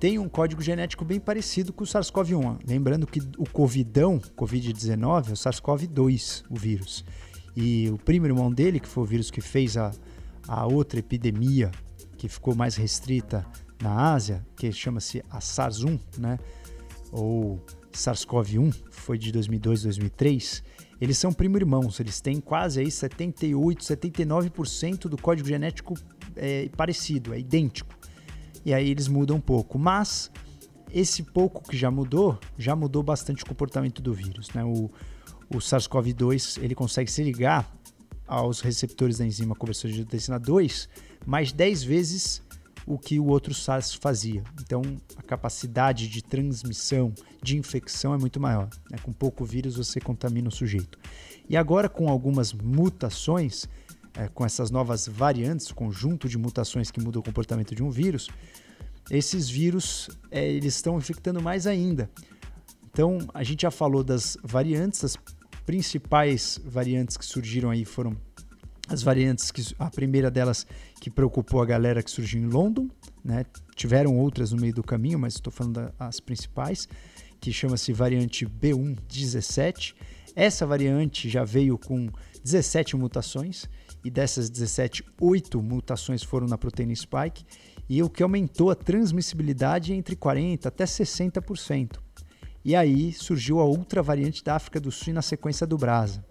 tem 0.00 0.18
um 0.18 0.28
código 0.28 0.62
genético 0.62 1.04
bem 1.04 1.18
parecido 1.18 1.72
com 1.72 1.82
o 1.82 1.86
SARS-CoV-1. 1.86 2.60
Lembrando 2.66 3.06
que 3.06 3.20
o 3.36 3.44
covidão, 3.50 4.18
Covid-19, 4.36 5.28
é 5.28 5.32
o 5.32 5.36
SARS-CoV-2, 5.36 6.44
o 6.48 6.56
vírus. 6.56 7.04
E 7.60 7.90
o 7.90 7.98
primo 7.98 8.24
irmão 8.24 8.52
dele, 8.52 8.78
que 8.78 8.86
foi 8.86 9.02
o 9.02 9.06
vírus 9.06 9.32
que 9.32 9.40
fez 9.40 9.76
a, 9.76 9.90
a 10.46 10.64
outra 10.64 11.00
epidemia 11.00 11.72
que 12.16 12.28
ficou 12.28 12.54
mais 12.54 12.76
restrita 12.76 13.44
na 13.82 14.12
Ásia, 14.12 14.46
que 14.56 14.70
chama-se 14.70 15.24
a 15.28 15.40
SARS-1, 15.40 15.98
né? 16.18 16.38
Ou 17.10 17.60
SARS-CoV-1, 17.92 18.72
foi 18.92 19.18
de 19.18 19.32
2002, 19.32 19.82
2003. 19.82 20.62
Eles 21.00 21.18
são 21.18 21.32
primo 21.32 21.56
irmãos, 21.56 21.98
eles 21.98 22.20
têm 22.20 22.40
quase 22.40 22.78
aí 22.78 22.88
78, 22.92 23.82
79% 23.82 25.08
do 25.08 25.16
código 25.16 25.48
genético 25.48 25.94
é, 26.36 26.68
parecido, 26.76 27.34
é 27.34 27.40
idêntico. 27.40 27.92
E 28.64 28.72
aí 28.72 28.88
eles 28.88 29.08
mudam 29.08 29.38
um 29.38 29.40
pouco, 29.40 29.80
mas 29.80 30.30
esse 30.92 31.24
pouco 31.24 31.68
que 31.68 31.76
já 31.76 31.90
mudou, 31.90 32.38
já 32.56 32.76
mudou 32.76 33.02
bastante 33.02 33.42
o 33.42 33.46
comportamento 33.46 34.00
do 34.00 34.14
vírus, 34.14 34.48
né? 34.50 34.62
O, 34.64 34.88
o 35.50 35.58
SARS-CoV-2 35.58 36.62
ele 36.62 36.74
consegue 36.74 37.10
se 37.10 37.22
ligar 37.22 37.70
aos 38.26 38.60
receptores 38.60 39.18
da 39.18 39.26
enzima 39.26 39.54
conversora 39.54 39.92
de 39.92 40.00
angiotensina 40.00 40.38
2 40.38 40.88
mais 41.26 41.52
10 41.52 41.82
vezes 41.82 42.42
o 42.88 42.98
que 42.98 43.18
o 43.18 43.26
outro 43.26 43.52
SARS 43.52 43.92
fazia. 43.92 44.42
Então, 44.62 44.80
a 45.14 45.22
capacidade 45.22 46.08
de 46.08 46.22
transmissão, 46.22 47.12
de 47.42 47.58
infecção 47.58 48.14
é 48.14 48.18
muito 48.18 48.40
maior. 48.40 48.70
Né? 48.90 48.96
Com 49.02 49.12
pouco 49.12 49.44
vírus 49.44 49.76
você 49.76 50.00
contamina 50.00 50.48
o 50.48 50.52
sujeito. 50.52 50.98
E 51.48 51.56
agora, 51.56 51.88
com 51.88 52.08
algumas 52.08 52.52
mutações, 52.52 53.68
é, 54.14 54.26
com 54.28 54.44
essas 54.44 54.70
novas 54.70 55.06
variantes, 55.06 55.70
conjunto 55.70 56.28
de 56.30 56.38
mutações 56.38 56.90
que 56.90 56.98
mudam 56.98 57.20
o 57.20 57.24
comportamento 57.24 57.74
de 57.74 57.82
um 57.82 57.90
vírus, 57.90 58.28
esses 59.10 59.50
vírus 59.50 60.08
é, 60.30 60.46
eles 60.48 60.74
estão 60.74 60.96
infectando 60.96 61.42
mais 61.42 61.66
ainda. 61.66 62.10
Então, 62.90 63.18
a 63.34 63.44
gente 63.44 63.62
já 63.62 63.70
falou 63.70 64.02
das 64.02 64.36
variantes, 64.42 65.04
as 65.04 65.16
principais 65.68 66.58
variantes 66.64 67.18
que 67.18 67.26
surgiram 67.26 67.68
aí 67.68 67.84
foram 67.84 68.16
as 68.88 69.02
variantes 69.02 69.50
que 69.50 69.62
a 69.78 69.90
primeira 69.90 70.30
delas 70.30 70.66
que 70.98 71.10
preocupou 71.10 71.60
a 71.60 71.66
galera 71.66 72.02
que 72.02 72.10
surgiu 72.10 72.40
em 72.40 72.46
London, 72.46 72.88
né? 73.22 73.44
Tiveram 73.76 74.16
outras 74.16 74.50
no 74.50 74.58
meio 74.58 74.72
do 74.72 74.82
caminho, 74.82 75.18
mas 75.18 75.34
estou 75.34 75.52
falando 75.52 75.92
das 75.98 76.20
principais, 76.20 76.88
que 77.38 77.52
chama-se 77.52 77.92
variante 77.92 78.46
B117. 78.46 79.94
Essa 80.34 80.66
variante 80.66 81.28
já 81.28 81.44
veio 81.44 81.76
com 81.76 82.08
17 82.42 82.96
mutações 82.96 83.68
e 84.02 84.10
dessas 84.10 84.48
17, 84.48 85.04
8 85.20 85.60
mutações 85.60 86.22
foram 86.22 86.46
na 86.46 86.56
proteína 86.56 86.94
spike 86.94 87.44
e 87.86 88.02
o 88.02 88.08
que 88.08 88.22
aumentou 88.22 88.70
a 88.70 88.74
transmissibilidade 88.74 89.92
entre 89.92 90.16
40 90.16 90.66
até 90.66 90.84
60%. 90.84 91.98
E 92.64 92.76
aí 92.76 93.12
surgiu 93.12 93.60
a 93.60 93.64
outra 93.64 94.02
variante 94.02 94.42
da 94.42 94.56
África 94.56 94.80
do 94.80 94.90
Sul 94.90 95.14
na 95.14 95.22
sequência 95.22 95.64
do 95.66 95.78
Brasa. 95.78 96.24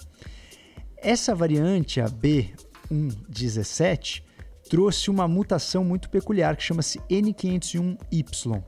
Essa 0.97 1.33
variante, 1.33 2.01
a 2.01 2.09
B117, 2.09 4.23
trouxe 4.69 5.09
uma 5.09 5.27
mutação 5.27 5.83
muito 5.83 6.09
peculiar 6.09 6.55
que 6.55 6.63
chama-se 6.63 6.99
N501Y, 7.09 8.63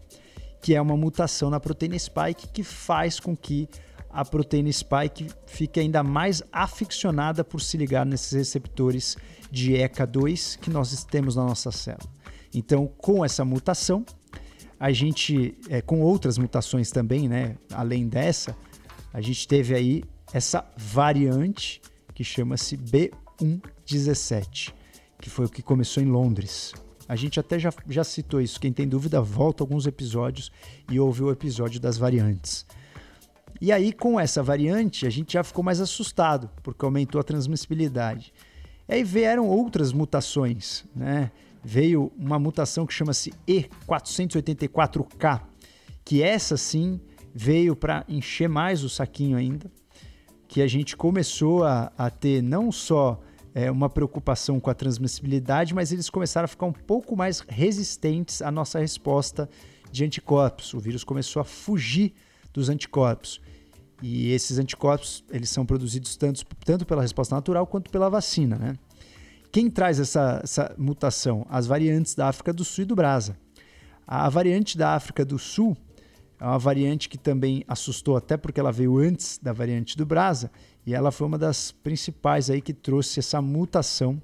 que 0.61 0.75
é 0.75 0.81
uma 0.81 0.95
mutação 0.95 1.49
na 1.49 1.59
proteína 1.59 1.97
spike 1.97 2.47
que 2.49 2.63
faz 2.63 3.19
com 3.19 3.35
que 3.35 3.67
a 4.09 4.25
proteína 4.25 4.71
spike 4.71 5.27
fique 5.45 5.79
ainda 5.79 6.01
mais 6.01 6.41
aficionada 6.51 7.43
por 7.43 7.61
se 7.61 7.77
ligar 7.77 8.05
nesses 8.05 8.31
receptores 8.31 9.15
de 9.51 9.73
ECA2 9.73 10.57
que 10.57 10.69
nós 10.69 11.03
temos 11.03 11.35
na 11.35 11.43
nossa 11.43 11.71
célula. 11.71 12.09
Então, 12.53 12.87
com 12.97 13.23
essa 13.23 13.45
mutação, 13.45 14.03
a 14.79 14.91
gente, 14.91 15.55
é, 15.69 15.81
com 15.81 16.01
outras 16.01 16.37
mutações 16.37 16.89
também, 16.89 17.27
né, 17.27 17.55
além 17.73 18.07
dessa, 18.07 18.55
a 19.13 19.19
gente 19.19 19.47
teve 19.47 19.75
aí 19.75 20.03
essa 20.33 20.63
variante 20.77 21.81
que 22.13 22.23
chama-se 22.23 22.77
B117, 22.77 24.73
que 25.19 25.29
foi 25.29 25.45
o 25.45 25.49
que 25.49 25.61
começou 25.61 26.01
em 26.01 26.05
Londres. 26.05 26.73
A 27.07 27.15
gente 27.15 27.39
até 27.39 27.57
já, 27.57 27.73
já 27.89 28.03
citou 28.03 28.39
isso. 28.39 28.59
Quem 28.59 28.71
tem 28.71 28.87
dúvida, 28.87 29.19
volta 29.19 29.63
alguns 29.63 29.87
episódios 29.87 30.51
e 30.91 30.99
ouve 30.99 31.23
o 31.23 31.31
episódio 31.31 31.79
das 31.79 31.97
variantes. 31.97 32.65
E 33.59 33.71
aí, 33.71 33.91
com 33.91 34.19
essa 34.19 34.43
variante, 34.43 35.07
a 35.07 35.09
gente 35.09 35.33
já 35.33 35.43
ficou 35.43 35.63
mais 35.63 35.81
assustado, 35.81 36.49
porque 36.63 36.85
aumentou 36.85 37.19
a 37.19 37.23
transmissibilidade. 37.23 38.31
E 38.87 38.93
aí 38.93 39.03
vieram 39.03 39.47
outras 39.47 39.91
mutações, 39.91 40.85
né? 40.95 41.31
Veio 41.63 42.11
uma 42.17 42.39
mutação 42.39 42.85
que 42.85 42.93
chama-se 42.93 43.33
E484K, 43.47 45.41
que 46.05 46.23
essa 46.23 46.57
sim 46.57 46.99
veio 47.33 47.75
para 47.75 48.05
encher 48.07 48.49
mais 48.49 48.83
o 48.83 48.89
saquinho 48.89 49.37
ainda 49.37 49.71
que 50.49 50.63
a 50.63 50.67
gente 50.67 50.97
começou 50.97 51.63
a, 51.63 51.93
a 51.95 52.09
ter 52.09 52.41
não 52.41 52.71
só 52.71 53.21
é, 53.53 53.69
uma 53.69 53.87
preocupação 53.87 54.59
com 54.59 54.69
a 54.69 54.73
transmissibilidade, 54.73 55.75
mas 55.75 55.91
eles 55.93 56.09
começaram 56.09 56.45
a 56.45 56.47
ficar 56.47 56.65
um 56.65 56.73
pouco 56.73 57.15
mais 57.15 57.41
resistentes 57.47 58.41
à 58.41 58.51
nossa 58.51 58.79
resposta 58.79 59.47
de 59.91 60.03
anticorpos. 60.03 60.73
O 60.73 60.79
vírus 60.79 61.03
começou 61.03 61.39
a 61.39 61.45
fugir 61.45 62.13
dos 62.51 62.67
anticorpos. 62.67 63.39
E 64.01 64.31
esses 64.31 64.57
anticorpos, 64.57 65.23
eles 65.29 65.51
são 65.51 65.65
produzidos 65.67 66.17
tanto, 66.17 66.43
tanto 66.65 66.83
pela 66.83 67.03
resposta 67.03 67.35
natural 67.35 67.67
quanto 67.67 67.91
pela 67.91 68.09
vacina, 68.09 68.55
né? 68.55 68.73
Quem 69.51 69.69
traz 69.69 69.99
essa, 69.99 70.41
essa 70.43 70.75
mutação? 70.77 71.45
As 71.49 71.65
variantes 71.65 72.13
da 72.13 72.27
África 72.27 72.53
do 72.53 72.63
Sul 72.63 72.83
e 72.83 72.85
do 72.85 72.95
Brasa. 72.95 73.37
A 74.07 74.29
variante 74.29 74.77
da 74.77 74.95
África 74.95 75.25
do 75.25 75.39
Sul 75.39 75.75
é 76.39 76.45
uma 76.45 76.59
variante 76.59 77.09
que 77.09 77.17
também 77.17 77.63
assustou, 77.67 78.15
até 78.15 78.37
porque 78.37 78.59
ela 78.59 78.71
veio 78.71 78.97
antes 78.97 79.39
da 79.41 79.51
variante 79.51 79.97
do 79.97 80.05
Brasa, 80.05 80.51
e 80.85 80.93
ela 80.93 81.11
foi 81.11 81.27
uma 81.27 81.37
das 81.37 81.71
principais 81.71 82.49
aí 82.49 82.61
que 82.61 82.73
trouxe 82.73 83.19
essa 83.19 83.41
mutação, 83.41 84.21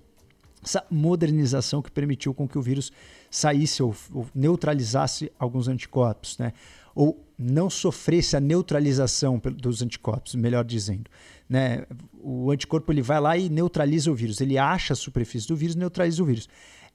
essa 0.64 0.84
modernização 0.90 1.82
que 1.82 1.92
permitiu 1.92 2.34
com 2.34 2.48
que 2.48 2.58
o 2.58 2.62
vírus 2.62 2.92
saísse 3.30 3.84
ou, 3.84 3.94
ou 4.14 4.28
neutralizasse 4.34 5.32
alguns 5.38 5.68
anticorpos, 5.68 6.38
né? 6.38 6.54
ou 6.96 7.22
não 7.38 7.70
sofresse 7.70 8.38
a 8.38 8.40
neutralização 8.40 9.40
dos 9.58 9.82
anticorpos, 9.82 10.34
melhor 10.36 10.64
dizendo. 10.64 11.12
Né? 11.48 11.86
O 12.20 12.52
anticorpo 12.52 12.92
ele 12.92 13.02
vai 13.02 13.20
lá 13.20 13.38
e 13.38 13.50
neutraliza 13.50 14.12
o 14.12 14.16
vírus, 14.16 14.42
ele 14.42 14.58
acha 14.58 14.94
a 14.94 14.96
superfície 14.96 15.48
do 15.48 15.56
vírus 15.56 15.76
neutraliza 15.76 16.24
o 16.24 16.26
vírus. 16.26 16.50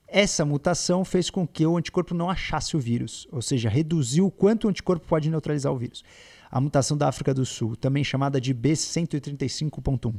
Essa 0.07 0.43
mutação 0.43 1.05
fez 1.05 1.29
com 1.29 1.47
que 1.47 1.65
o 1.65 1.77
anticorpo 1.77 2.13
não 2.13 2.29
achasse 2.29 2.75
o 2.75 2.79
vírus, 2.79 3.25
ou 3.31 3.41
seja, 3.41 3.69
reduziu 3.69 4.25
o 4.25 4.31
quanto 4.31 4.65
o 4.65 4.69
anticorpo 4.69 5.07
pode 5.07 5.29
neutralizar 5.29 5.71
o 5.71 5.77
vírus. 5.77 6.03
A 6.49 6.59
mutação 6.59 6.97
da 6.97 7.07
África 7.07 7.33
do 7.33 7.45
Sul, 7.45 7.77
também 7.77 8.03
chamada 8.03 8.41
de 8.41 8.53
B135.1. 8.53 10.13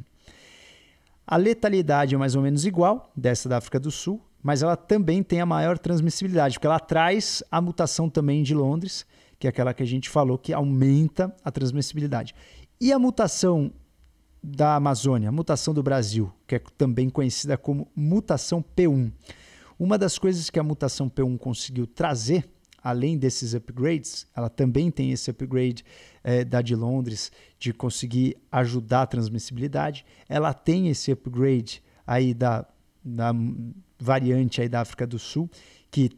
A 1.26 1.36
letalidade 1.36 2.14
é 2.14 2.18
mais 2.18 2.34
ou 2.34 2.40
menos 2.40 2.64
igual 2.64 3.12
dessa 3.14 3.50
da 3.50 3.58
África 3.58 3.78
do 3.78 3.90
Sul, 3.90 4.18
mas 4.42 4.62
ela 4.62 4.76
também 4.76 5.22
tem 5.22 5.42
a 5.42 5.46
maior 5.46 5.78
transmissibilidade, 5.78 6.54
porque 6.54 6.66
ela 6.66 6.80
traz 6.80 7.42
a 7.50 7.60
mutação 7.60 8.08
também 8.08 8.42
de 8.42 8.54
Londres, 8.54 9.06
que 9.38 9.46
é 9.46 9.50
aquela 9.50 9.74
que 9.74 9.82
a 9.82 9.86
gente 9.86 10.08
falou 10.08 10.38
que 10.38 10.54
aumenta 10.54 11.34
a 11.44 11.50
transmissibilidade. 11.50 12.34
E 12.80 12.92
a 12.92 12.98
mutação 12.98 13.72
da 14.42 14.74
Amazônia, 14.74 15.28
a 15.28 15.32
mutação 15.32 15.72
do 15.72 15.82
Brasil, 15.82 16.32
que 16.46 16.56
é 16.56 16.62
também 16.76 17.08
conhecida 17.08 17.56
como 17.56 17.86
mutação 17.94 18.64
P1. 18.76 19.12
Uma 19.78 19.96
das 19.96 20.18
coisas 20.18 20.50
que 20.50 20.58
a 20.58 20.62
mutação 20.62 21.08
P1 21.08 21.38
conseguiu 21.38 21.86
trazer, 21.86 22.48
além 22.82 23.16
desses 23.16 23.54
upgrades, 23.54 24.26
ela 24.34 24.48
também 24.48 24.90
tem 24.90 25.12
esse 25.12 25.30
upgrade 25.30 25.84
é, 26.24 26.44
da 26.44 26.60
de 26.60 26.74
Londres 26.74 27.30
de 27.58 27.72
conseguir 27.72 28.36
ajudar 28.50 29.02
a 29.02 29.06
transmissibilidade. 29.06 30.04
Ela 30.28 30.52
tem 30.52 30.88
esse 30.88 31.12
upgrade 31.12 31.82
aí 32.04 32.34
da, 32.34 32.66
da 33.04 33.32
variante 33.98 34.60
aí 34.60 34.68
da 34.68 34.80
África 34.80 35.06
do 35.06 35.18
Sul, 35.18 35.48
que 35.90 36.10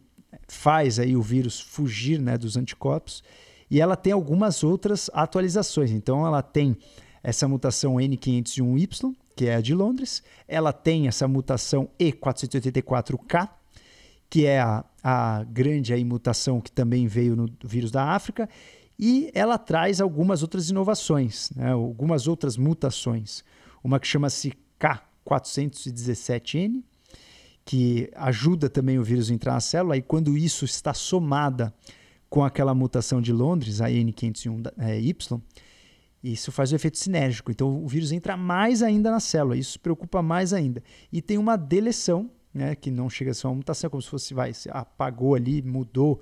faz 0.49 0.99
aí 0.99 1.15
o 1.15 1.23
vírus 1.23 1.61
fugir 1.61 2.19
né, 2.19 2.39
dos 2.39 2.57
anticorpos. 2.57 3.23
E 3.71 3.81
ela 3.81 3.97
tem 3.97 4.13
algumas 4.13 4.63
outras 4.63 5.11
atualizações. 5.13 5.91
Então, 5.91 6.27
ela 6.27 6.43
tem 6.43 6.77
essa 7.25 7.49
mutação 7.49 7.95
N501Y, 7.95 9.17
que 9.35 9.47
é 9.47 9.57
a 9.57 9.61
de 9.63 9.75
Londres. 9.75 10.23
Ela 10.47 10.75
tem 10.75 11.09
essa 11.09 11.27
mutação 11.27 11.89
E484K, 11.99 13.49
que 14.29 14.45
é 14.45 14.61
a, 14.61 14.85
a 15.03 15.43
grande 15.45 15.95
aí, 15.95 16.05
mutação 16.05 16.61
que 16.61 16.71
também 16.71 17.07
veio 17.07 17.35
no 17.35 17.49
vírus 17.65 17.91
da 17.91 18.11
África. 18.11 18.47
E 18.99 19.31
ela 19.35 19.57
traz 19.57 20.03
algumas 20.03 20.43
outras 20.43 20.69
inovações, 20.69 21.49
né? 21.57 21.73
algumas 21.73 22.29
outras 22.29 22.59
mutações. 22.59 23.43
Uma 23.83 23.99
que 23.99 24.07
chama-se 24.07 24.53
K417N, 24.79 26.83
que 27.65 28.11
ajuda 28.15 28.69
também 28.69 28.99
o 28.99 29.03
vírus 29.03 29.31
a 29.31 29.35
entrar 29.35 29.55
na 29.55 29.61
célula, 29.61 29.97
e 29.97 30.03
quando 30.03 30.37
isso 30.37 30.67
está 30.67 30.93
somada 30.93 31.73
com 32.29 32.45
aquela 32.45 32.75
mutação 32.75 33.23
de 33.23 33.33
Londres, 33.33 33.81
a 33.81 33.89
N501Y, 33.89 35.41
isso 36.33 36.51
faz 36.51 36.73
o 36.73 36.75
efeito 36.75 36.97
sinérgico. 36.97 37.51
Então 37.51 37.85
o 37.85 37.87
vírus 37.87 38.11
entra 38.11 38.35
mais 38.35 38.83
ainda 38.83 39.11
na 39.11 39.21
célula, 39.21 39.57
isso 39.57 39.79
preocupa 39.79 40.23
mais 40.23 40.55
ainda. 40.55 40.83
E 41.13 41.21
tem 41.21 41.37
uma 41.37 41.57
deleção, 41.57 42.31
né, 42.53 42.75
que 42.75 42.91
não 42.91 43.11
chega 43.11 43.33
a 43.33 43.35
ser 43.35 43.47
uma 43.47 43.57
mutação, 43.57 43.91
como 43.91 44.03
se 44.03 44.09
fosse, 44.09 44.33
vai, 44.33 44.55
se 44.55 44.71
apagou 44.71 45.35
ali, 45.35 45.61
mudou 45.61 46.21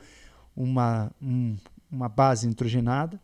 uma, 0.57 1.13
um, 1.23 1.57
uma 1.91 2.09
base 2.09 2.49
nitrogenada, 2.49 3.21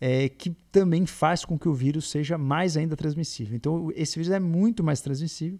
é, 0.00 0.30
que 0.30 0.50
também 0.72 1.04
faz 1.04 1.44
com 1.44 1.58
que 1.58 1.68
o 1.68 1.74
vírus 1.74 2.08
seja 2.08 2.38
mais 2.38 2.76
ainda 2.76 2.96
transmissível. 2.96 3.54
Então 3.54 3.92
esse 3.94 4.18
vírus 4.18 4.32
é 4.32 4.40
muito 4.40 4.82
mais 4.82 5.02
transmissível 5.02 5.58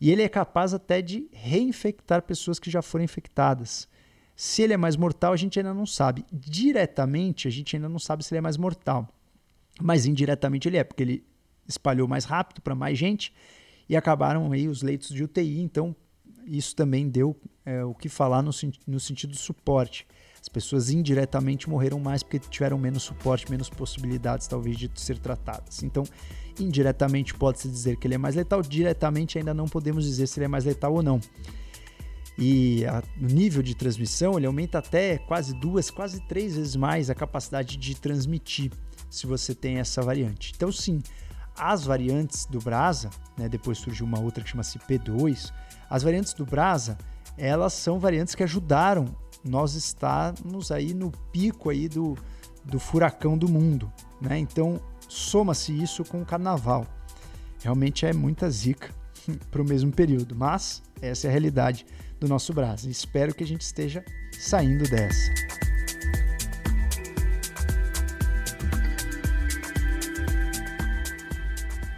e 0.00 0.10
ele 0.10 0.22
é 0.22 0.28
capaz 0.28 0.74
até 0.74 1.00
de 1.00 1.28
reinfectar 1.32 2.22
pessoas 2.22 2.58
que 2.58 2.68
já 2.68 2.82
foram 2.82 3.04
infectadas. 3.04 3.88
Se 4.34 4.62
ele 4.62 4.72
é 4.72 4.76
mais 4.76 4.96
mortal, 4.96 5.32
a 5.32 5.36
gente 5.36 5.60
ainda 5.60 5.72
não 5.72 5.86
sabe. 5.86 6.24
Diretamente, 6.32 7.46
a 7.46 7.50
gente 7.52 7.76
ainda 7.76 7.88
não 7.88 8.00
sabe 8.00 8.24
se 8.24 8.34
ele 8.34 8.38
é 8.38 8.42
mais 8.42 8.56
mortal 8.56 9.13
mas 9.80 10.06
indiretamente 10.06 10.68
ele 10.68 10.76
é, 10.76 10.84
porque 10.84 11.02
ele 11.02 11.24
espalhou 11.66 12.06
mais 12.06 12.24
rápido 12.24 12.60
para 12.60 12.74
mais 12.74 12.98
gente 12.98 13.32
e 13.88 13.96
acabaram 13.96 14.52
aí 14.52 14.68
os 14.68 14.82
leitos 14.82 15.08
de 15.08 15.22
UTI, 15.22 15.60
então 15.60 15.94
isso 16.46 16.74
também 16.76 17.08
deu 17.08 17.36
é, 17.64 17.84
o 17.84 17.94
que 17.94 18.08
falar 18.08 18.42
no, 18.42 18.50
no 18.86 19.00
sentido 19.00 19.30
do 19.30 19.36
suporte. 19.36 20.06
As 20.40 20.48
pessoas 20.48 20.90
indiretamente 20.90 21.70
morreram 21.70 21.98
mais 21.98 22.22
porque 22.22 22.38
tiveram 22.38 22.76
menos 22.76 23.02
suporte, 23.02 23.50
menos 23.50 23.70
possibilidades, 23.70 24.46
talvez, 24.46 24.76
de 24.76 24.90
ser 24.94 25.18
tratadas. 25.18 25.82
Então, 25.82 26.04
indiretamente 26.60 27.32
pode-se 27.32 27.66
dizer 27.66 27.96
que 27.96 28.06
ele 28.06 28.14
é 28.14 28.18
mais 28.18 28.34
letal, 28.34 28.60
diretamente 28.60 29.38
ainda 29.38 29.54
não 29.54 29.66
podemos 29.66 30.04
dizer 30.04 30.26
se 30.26 30.38
ele 30.38 30.44
é 30.44 30.48
mais 30.48 30.66
letal 30.66 30.92
ou 30.92 31.02
não. 31.02 31.18
E 32.36 32.84
a, 32.84 33.02
o 33.20 33.26
nível 33.26 33.62
de 33.62 33.74
transmissão 33.74 34.36
ele 34.36 34.46
aumenta 34.46 34.78
até 34.78 35.18
quase 35.18 35.54
duas, 35.54 35.90
quase 35.90 36.20
três 36.26 36.56
vezes 36.56 36.76
mais 36.76 37.08
a 37.08 37.14
capacidade 37.14 37.76
de 37.76 37.94
transmitir 37.94 38.70
se 39.14 39.26
você 39.26 39.54
tem 39.54 39.78
essa 39.78 40.02
variante. 40.02 40.52
Então, 40.54 40.70
sim, 40.72 41.02
as 41.56 41.84
variantes 41.84 42.46
do 42.46 42.58
Brasa, 42.58 43.10
né, 43.38 43.48
depois 43.48 43.78
surgiu 43.78 44.04
uma 44.04 44.20
outra 44.20 44.42
que 44.42 44.50
chama-se 44.50 44.78
P2, 44.78 45.52
as 45.88 46.02
variantes 46.02 46.34
do 46.34 46.44
Brasa, 46.44 46.98
elas 47.36 47.72
são 47.72 47.98
variantes 47.98 48.34
que 48.34 48.42
ajudaram 48.42 49.16
nós 49.44 49.74
estarmos 49.74 50.70
aí 50.70 50.94
no 50.94 51.10
pico 51.30 51.70
aí 51.70 51.88
do, 51.88 52.16
do 52.64 52.80
furacão 52.80 53.36
do 53.36 53.48
mundo, 53.48 53.92
né? 54.20 54.38
Então, 54.38 54.80
soma-se 55.08 55.72
isso 55.72 56.04
com 56.04 56.22
o 56.22 56.26
carnaval. 56.26 56.86
Realmente 57.62 58.06
é 58.06 58.12
muita 58.12 58.48
zica 58.50 58.90
para 59.50 59.62
o 59.62 59.64
mesmo 59.64 59.92
período, 59.92 60.34
mas 60.34 60.82
essa 61.00 61.26
é 61.26 61.28
a 61.28 61.32
realidade 61.32 61.84
do 62.18 62.26
nosso 62.26 62.52
Brasa. 62.52 62.88
Espero 62.88 63.34
que 63.34 63.44
a 63.44 63.46
gente 63.46 63.62
esteja 63.62 64.04
saindo 64.32 64.88
dessa. 64.88 65.63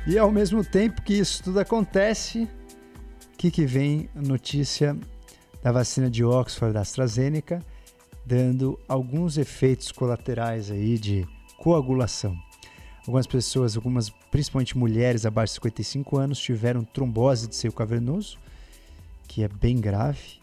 E 0.07 0.17
ao 0.17 0.31
mesmo 0.31 0.65
tempo 0.65 1.03
que 1.03 1.15
isso 1.15 1.43
tudo 1.43 1.59
acontece, 1.59 2.49
que, 3.37 3.51
que 3.51 3.67
vem 3.67 4.09
notícia 4.15 4.97
da 5.61 5.73
vacina 5.73 6.09
de 6.09 6.23
Oxford 6.23 6.73
da 6.73 6.81
AstraZeneca, 6.83 7.61
dando 8.25 8.79
alguns 8.87 9.37
efeitos 9.37 9.91
colaterais 9.91 10.71
aí 10.71 10.97
de 10.97 11.27
coagulação. 11.59 12.39
Algumas 13.01 13.27
pessoas, 13.27 13.75
algumas 13.75 14.09
principalmente 14.31 14.79
mulheres 14.79 15.27
abaixo 15.27 15.55
de 15.55 15.57
55 15.57 16.19
anos, 16.19 16.39
tiveram 16.39 16.85
trombose 16.85 17.49
de 17.49 17.57
seio 17.57 17.73
cavernoso, 17.73 18.39
que 19.27 19.43
é 19.43 19.49
bem 19.49 19.81
grave, 19.81 20.41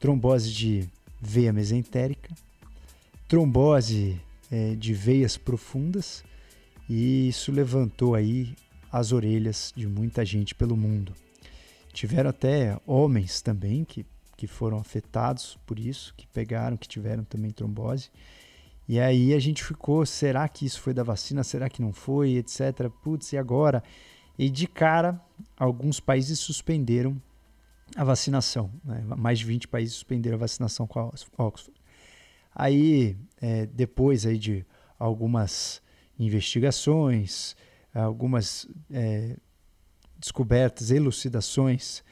trombose 0.00 0.50
de 0.50 0.88
veia 1.20 1.52
mesentérica, 1.52 2.34
trombose 3.28 4.18
é, 4.50 4.74
de 4.74 4.94
veias 4.94 5.36
profundas, 5.36 6.24
e 6.88 7.28
isso 7.28 7.52
levantou 7.52 8.14
aí 8.14 8.54
as 8.94 9.10
orelhas 9.10 9.72
de 9.74 9.88
muita 9.88 10.24
gente 10.24 10.54
pelo 10.54 10.76
mundo. 10.76 11.12
Tiveram 11.92 12.30
até 12.30 12.78
homens 12.86 13.42
também 13.42 13.84
que, 13.84 14.06
que 14.36 14.46
foram 14.46 14.78
afetados 14.78 15.58
por 15.66 15.80
isso, 15.80 16.14
que 16.16 16.28
pegaram, 16.28 16.76
que 16.76 16.86
tiveram 16.86 17.24
também 17.24 17.50
trombose. 17.50 18.08
E 18.88 19.00
aí 19.00 19.34
a 19.34 19.40
gente 19.40 19.64
ficou, 19.64 20.06
será 20.06 20.48
que 20.48 20.64
isso 20.64 20.80
foi 20.80 20.94
da 20.94 21.02
vacina? 21.02 21.42
Será 21.42 21.68
que 21.68 21.82
não 21.82 21.92
foi? 21.92 22.34
Etc. 22.36 22.88
Putz, 23.02 23.32
e 23.32 23.36
agora? 23.36 23.82
E 24.38 24.48
de 24.48 24.68
cara, 24.68 25.20
alguns 25.56 25.98
países 25.98 26.38
suspenderam 26.38 27.20
a 27.96 28.04
vacinação. 28.04 28.70
Né? 28.84 29.02
Mais 29.16 29.40
de 29.40 29.44
20 29.46 29.66
países 29.66 29.94
suspenderam 29.94 30.36
a 30.36 30.40
vacinação 30.40 30.86
com 30.86 31.00
a 31.00 31.44
Oxford. 31.44 31.80
Aí, 32.54 33.16
é, 33.42 33.66
depois 33.66 34.24
aí 34.24 34.38
de 34.38 34.64
algumas 35.00 35.82
investigações, 36.16 37.56
algumas 38.00 38.66
é, 38.90 39.36
descobertas, 40.18 40.90
elucidações 40.90 42.02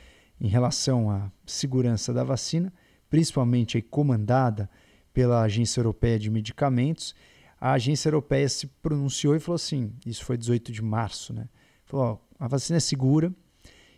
em 0.41 0.49
relação 0.49 1.11
à 1.11 1.31
segurança 1.47 2.12
da 2.12 2.25
vacina, 2.25 2.73
principalmente 3.09 3.81
comandada 3.83 4.69
pela 5.12 5.43
Agência 5.43 5.81
Europeia 5.81 6.19
de 6.19 6.31
Medicamentos. 6.31 7.15
A 7.61 7.73
agência 7.73 8.09
europeia 8.09 8.49
se 8.49 8.67
pronunciou 8.67 9.37
e 9.37 9.41
falou 9.41 9.57
assim: 9.57 9.93
isso 10.05 10.25
foi 10.25 10.37
18 10.37 10.73
de 10.73 10.83
março, 10.83 11.33
né? 11.33 11.49
Falou: 11.85 12.21
ó, 12.39 12.45
a 12.45 12.49
vacina 12.49 12.79
é 12.79 12.81
segura, 12.81 13.33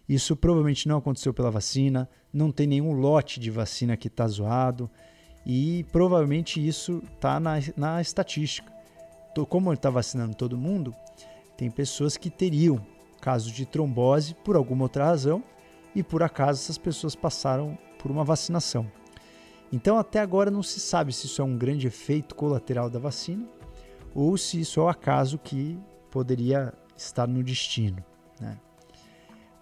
isso 0.09 0.37
provavelmente 0.37 0.87
não 0.87 0.99
aconteceu 0.99 1.33
pela 1.33 1.51
vacina, 1.51 2.09
não 2.33 2.53
tem 2.53 2.67
nenhum 2.67 2.93
lote 2.93 3.41
de 3.41 3.51
vacina 3.51 3.97
que 3.97 4.09
está 4.09 4.27
zoado 4.29 4.91
e 5.47 5.85
provavelmente 5.93 6.65
isso 6.65 7.03
está 7.15 7.41
na, 7.41 7.55
na 7.77 8.01
estatística. 8.01 8.73
Como 9.49 9.71
ele 9.71 9.77
está 9.77 9.91
vacinando 9.91 10.35
todo 10.35 10.57
mundo, 10.57 10.95
tem 11.57 11.71
pessoas 11.71 12.17
que 12.17 12.31
teriam 12.31 12.85
casos 13.21 13.53
de 13.53 13.65
trombose 13.65 14.35
por 14.45 14.57
alguma 14.57 14.83
outra 14.85 15.07
razão 15.07 15.43
e 15.95 16.03
por 16.03 16.23
acaso 16.23 16.63
essas 16.63 16.79
pessoas 16.79 17.15
passaram 17.15 17.79
por 17.99 18.11
uma 18.11 18.25
vacinação. 18.25 18.91
Então, 19.73 19.99
até 19.99 20.21
agora 20.21 20.51
não 20.51 20.63
se 20.63 20.79
sabe 20.79 21.13
se 21.13 21.27
isso 21.27 21.41
é 21.41 21.45
um 21.45 21.57
grande 21.57 21.87
efeito 21.87 22.35
colateral 22.35 22.91
da 22.91 22.99
vacina 22.99 23.49
ou 24.15 24.37
se 24.37 24.61
isso 24.61 24.79
é 24.79 24.83
o 24.85 24.89
acaso 24.89 25.39
que 25.39 25.79
poderia 26.11 26.73
estar 26.97 27.27
no 27.27 27.43
destino. 27.43 28.05
Né? 28.41 28.59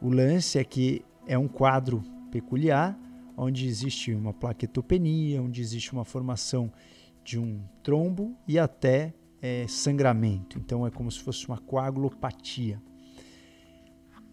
O 0.01 0.11
lance 0.11 0.59
é 0.59 0.65
que 0.65 1.05
é 1.27 1.39
um 1.39 1.49
quadro 1.49 2.03
peculiar, 2.31 2.99
onde 3.37 3.67
existe 3.67 4.13
uma 4.13 4.33
plaquetopenia, 4.33 5.41
onde 5.41 5.61
existe 5.61 5.93
uma 5.93 6.05
formação 6.05 6.71
de 7.25 7.39
um 7.39 7.61
trombo 7.83 8.37
e 8.47 8.59
até 8.59 9.15
é, 9.43 9.67
sangramento. 9.67 10.59
Então 10.59 10.87
é 10.87 10.91
como 10.91 11.11
se 11.11 11.21
fosse 11.21 11.47
uma 11.49 11.59
coagulopatia. 11.59 12.81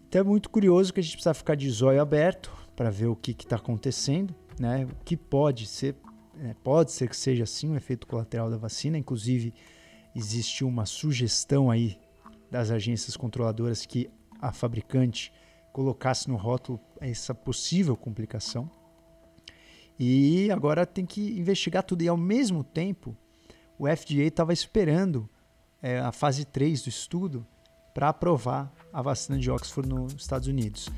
Então 0.08 0.20
é 0.20 0.24
muito 0.24 0.48
curioso 0.48 0.94
que 0.94 1.00
a 1.00 1.02
gente 1.02 1.14
precisa 1.14 1.34
ficar 1.34 1.56
de 1.56 1.68
zóio 1.68 2.00
aberto 2.00 2.52
para 2.76 2.90
ver 2.90 3.06
o 3.06 3.16
que 3.16 3.32
está 3.32 3.56
acontecendo, 3.56 4.34
né? 4.58 4.84
O 4.84 5.04
que 5.04 5.16
pode 5.16 5.66
ser, 5.66 5.96
é, 6.40 6.54
pode 6.62 6.92
ser 6.92 7.08
que 7.08 7.16
seja 7.16 7.44
sim 7.44 7.68
um 7.68 7.76
efeito 7.76 8.06
colateral 8.06 8.48
da 8.48 8.56
vacina. 8.56 8.96
Inclusive 8.96 9.52
existe 10.14 10.64
uma 10.64 10.86
sugestão 10.86 11.70
aí 11.70 11.98
das 12.50 12.70
agências 12.70 13.16
controladoras 13.16 13.84
que 13.84 14.08
a 14.40 14.52
fabricante 14.52 15.32
colocasse 15.72 16.28
no 16.28 16.36
rótulo 16.36 16.80
essa 17.00 17.34
possível 17.34 17.96
complicação. 17.96 18.70
E 19.98 20.50
agora 20.50 20.86
tem 20.86 21.04
que 21.04 21.38
investigar 21.38 21.82
tudo 21.82 22.02
e 22.02 22.08
ao 22.08 22.16
mesmo 22.16 22.64
tempo 22.64 23.16
o 23.80 23.86
FDA 23.86 24.24
estava 24.24 24.52
esperando 24.52 25.26
é, 25.80 26.00
a 26.00 26.12
fase 26.12 26.44
3 26.44 26.82
do 26.82 26.90
estudo 26.90 27.46
para 27.94 28.10
aprovar 28.10 28.70
a 28.92 29.00
vacina 29.00 29.38
de 29.38 29.50
Oxford 29.50 29.88
nos 29.88 30.12
Estados 30.12 30.46
Unidos. 30.46 30.90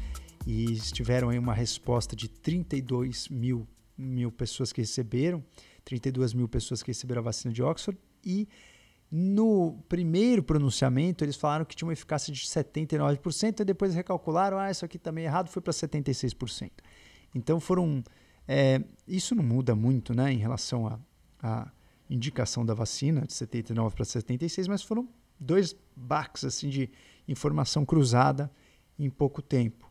E 0.45 0.75
tiveram 0.93 1.29
aí 1.29 1.39
uma 1.39 1.55
resposta 1.55 2.17
de 2.17 2.29
32 2.29 3.29
mil, 3.29 3.69
mil 3.97 4.33
pessoas 4.33 4.73
que 4.73 4.81
receberam, 4.81 5.45
32 5.85 6.35
mil 6.35 6.49
pessoas 6.49 6.83
que 6.83 6.89
receberam 6.89 7.21
a 7.21 7.23
vacina 7.23 7.55
de 7.55 7.63
Oxford, 7.63 7.97
e 8.27 8.49
no 9.09 9.79
primeiro 9.89 10.43
pronunciamento 10.43 11.25
eles 11.25 11.37
falaram 11.37 11.65
que 11.65 11.77
tinha 11.77 11.87
uma 11.87 11.93
eficácia 11.93 12.33
de 12.33 12.41
79%, 12.41 13.61
e 13.61 13.65
depois 13.65 13.95
recalcularam, 13.95 14.59
ah, 14.59 14.73
isso 14.73 14.85
aqui 14.85 14.99
também 14.99 15.23
tá 15.23 15.31
errado, 15.31 15.49
foi 15.49 15.63
para 15.63 15.73
76%. 15.73 16.73
Então 17.33 17.61
foram. 17.61 18.03
É, 18.49 18.83
isso 19.07 19.37
não 19.37 19.45
muda 19.45 19.73
muito 19.73 20.13
né, 20.13 20.33
em 20.33 20.39
relação 20.39 20.89
a, 20.89 20.99
a 21.41 21.71
indicação 22.09 22.65
da 22.65 22.75
vacina, 22.75 23.23
de 23.23 23.33
79 23.33 23.95
para 23.95 24.05
76, 24.05 24.69
mas 24.69 24.83
foram 24.83 25.09
dois 25.39 25.75
baques 25.97 26.45
assim, 26.45 26.69
de 26.69 26.91
informação 27.27 27.85
cruzada 27.85 28.51
em 28.99 29.11
pouco 29.11 29.43
tempo. 29.43 29.91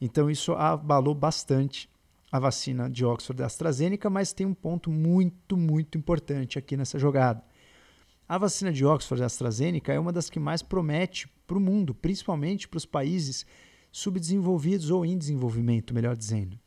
Então 0.00 0.30
isso 0.30 0.52
abalou 0.52 1.14
bastante 1.14 1.88
a 2.32 2.38
vacina 2.38 2.88
de 2.88 3.04
Oxford 3.04 3.38
da 3.38 3.46
AstraZeneca, 3.46 4.08
mas 4.08 4.32
tem 4.32 4.46
um 4.46 4.54
ponto 4.54 4.90
muito, 4.90 5.56
muito 5.56 5.98
importante 5.98 6.58
aqui 6.58 6.76
nessa 6.76 6.98
jogada. 6.98 7.42
A 8.28 8.38
vacina 8.38 8.72
de 8.72 8.84
Oxford 8.84 9.20
da 9.20 9.26
AstraZeneca 9.26 9.92
é 9.92 9.98
uma 9.98 10.12
das 10.12 10.30
que 10.30 10.38
mais 10.38 10.62
promete 10.62 11.28
para 11.46 11.58
o 11.58 11.60
mundo, 11.60 11.92
principalmente 11.94 12.68
para 12.68 12.78
os 12.78 12.86
países 12.86 13.44
subdesenvolvidos 13.90 14.90
ou 14.90 15.04
em 15.04 15.18
desenvolvimento, 15.18 15.92
melhor 15.92 16.16
dizendo. 16.16 16.58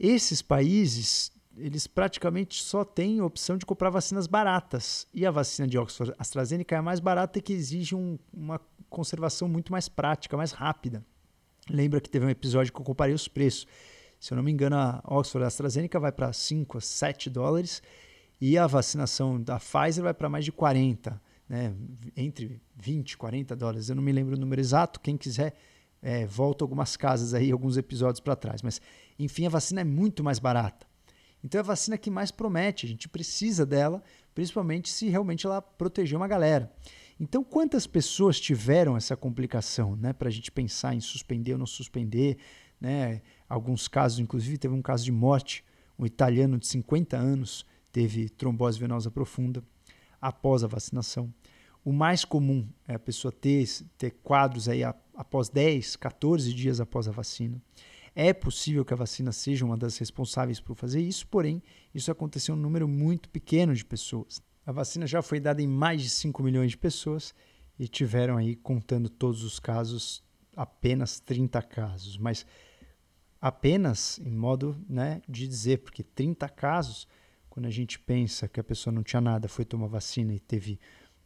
Esses 0.00 0.40
países 0.40 1.30
eles 1.56 1.86
praticamente 1.86 2.62
só 2.62 2.84
têm 2.84 3.20
a 3.20 3.24
opção 3.24 3.56
de 3.56 3.66
comprar 3.66 3.90
vacinas 3.90 4.26
baratas. 4.26 5.06
E 5.12 5.24
a 5.24 5.30
vacina 5.30 5.68
de 5.68 5.78
Oxford 5.78 6.14
AstraZeneca 6.18 6.76
é 6.76 6.80
mais 6.80 7.00
barata 7.00 7.38
e 7.38 7.42
que 7.42 7.52
exige 7.52 7.94
um, 7.94 8.18
uma 8.32 8.60
conservação 8.88 9.48
muito 9.48 9.72
mais 9.72 9.88
prática, 9.88 10.36
mais 10.36 10.52
rápida. 10.52 11.04
Lembra 11.68 12.00
que 12.00 12.10
teve 12.10 12.26
um 12.26 12.30
episódio 12.30 12.72
que 12.72 12.80
eu 12.80 12.84
comparei 12.84 13.14
os 13.14 13.28
preços. 13.28 13.66
Se 14.20 14.32
eu 14.32 14.36
não 14.36 14.42
me 14.42 14.50
engano, 14.50 14.76
a 14.76 15.02
Oxford 15.06 15.46
AstraZeneca 15.46 15.98
vai 15.98 16.12
para 16.12 16.32
5 16.32 16.78
a 16.78 16.80
7 16.80 17.30
dólares 17.30 17.82
e 18.40 18.58
a 18.58 18.66
vacinação 18.66 19.40
da 19.40 19.58
Pfizer 19.58 20.04
vai 20.04 20.14
para 20.14 20.28
mais 20.28 20.44
de 20.44 20.52
40, 20.52 21.20
né? 21.48 21.74
entre 22.16 22.60
20 22.76 23.12
e 23.12 23.16
40 23.16 23.56
dólares. 23.56 23.88
Eu 23.88 23.96
não 23.96 24.02
me 24.02 24.12
lembro 24.12 24.36
o 24.36 24.38
número 24.38 24.60
exato. 24.60 25.00
Quem 25.00 25.16
quiser, 25.16 25.54
é, 26.02 26.26
volta 26.26 26.64
algumas 26.64 26.96
casas 26.96 27.32
aí, 27.32 27.50
alguns 27.50 27.76
episódios 27.76 28.20
para 28.20 28.36
trás. 28.36 28.62
Mas, 28.62 28.80
enfim, 29.18 29.46
a 29.46 29.50
vacina 29.50 29.80
é 29.80 29.84
muito 29.84 30.22
mais 30.22 30.38
barata. 30.38 30.86
Então 31.44 31.58
é 31.58 31.60
a 31.60 31.64
vacina 31.64 31.98
que 31.98 32.10
mais 32.10 32.30
promete, 32.30 32.86
a 32.86 32.88
gente 32.88 33.06
precisa 33.06 33.66
dela, 33.66 34.02
principalmente 34.34 34.88
se 34.88 35.08
realmente 35.10 35.44
ela 35.44 35.60
proteger 35.60 36.16
uma 36.16 36.26
galera. 36.26 36.72
Então, 37.20 37.44
quantas 37.44 37.86
pessoas 37.86 38.40
tiveram 38.40 38.96
essa 38.96 39.16
complicação, 39.16 39.94
né? 39.94 40.12
Para 40.12 40.28
a 40.28 40.32
gente 40.32 40.50
pensar 40.50 40.94
em 40.94 41.00
suspender 41.00 41.52
ou 41.52 41.58
não 41.58 41.66
suspender, 41.66 42.38
né? 42.80 43.22
Alguns 43.48 43.86
casos, 43.86 44.18
inclusive, 44.18 44.58
teve 44.58 44.74
um 44.74 44.82
caso 44.82 45.04
de 45.04 45.12
morte, 45.12 45.64
um 45.98 46.06
italiano 46.06 46.58
de 46.58 46.66
50 46.66 47.16
anos 47.16 47.64
teve 47.92 48.28
trombose 48.28 48.80
venosa 48.80 49.08
profunda 49.08 49.62
após 50.20 50.64
a 50.64 50.66
vacinação. 50.66 51.32
O 51.84 51.92
mais 51.92 52.24
comum 52.24 52.66
é 52.88 52.94
a 52.94 52.98
pessoa 52.98 53.30
ter, 53.30 53.68
ter 53.96 54.10
quadros 54.22 54.68
aí 54.68 54.82
após 54.82 55.48
10, 55.48 55.94
14 55.96 56.52
dias 56.52 56.80
após 56.80 57.06
a 57.06 57.12
vacina. 57.12 57.62
É 58.14 58.32
possível 58.32 58.84
que 58.84 58.94
a 58.94 58.96
vacina 58.96 59.32
seja 59.32 59.64
uma 59.64 59.76
das 59.76 59.98
responsáveis 59.98 60.60
por 60.60 60.76
fazer 60.76 61.00
isso, 61.00 61.26
porém, 61.26 61.60
isso 61.92 62.12
aconteceu 62.12 62.54
em 62.54 62.58
um 62.58 62.62
número 62.62 62.86
muito 62.86 63.28
pequeno 63.28 63.74
de 63.74 63.84
pessoas. 63.84 64.40
A 64.64 64.70
vacina 64.70 65.06
já 65.06 65.20
foi 65.20 65.40
dada 65.40 65.60
em 65.60 65.66
mais 65.66 66.02
de 66.02 66.10
5 66.10 66.42
milhões 66.42 66.70
de 66.70 66.78
pessoas 66.78 67.34
e 67.78 67.88
tiveram 67.88 68.36
aí, 68.36 68.54
contando 68.54 69.08
todos 69.08 69.42
os 69.42 69.58
casos, 69.58 70.22
apenas 70.56 71.18
30 71.18 71.60
casos. 71.62 72.16
Mas 72.16 72.46
apenas 73.40 74.18
em 74.20 74.30
modo 74.30 74.76
né, 74.88 75.20
de 75.28 75.48
dizer, 75.48 75.78
porque 75.78 76.02
30 76.04 76.48
casos, 76.48 77.08
quando 77.50 77.66
a 77.66 77.70
gente 77.70 77.98
pensa 77.98 78.48
que 78.48 78.60
a 78.60 78.64
pessoa 78.64 78.94
não 78.94 79.02
tinha 79.02 79.20
nada, 79.20 79.48
foi 79.48 79.64
tomar 79.64 79.88
vacina 79.88 80.32
e 80.32 80.38
teve 80.38 80.78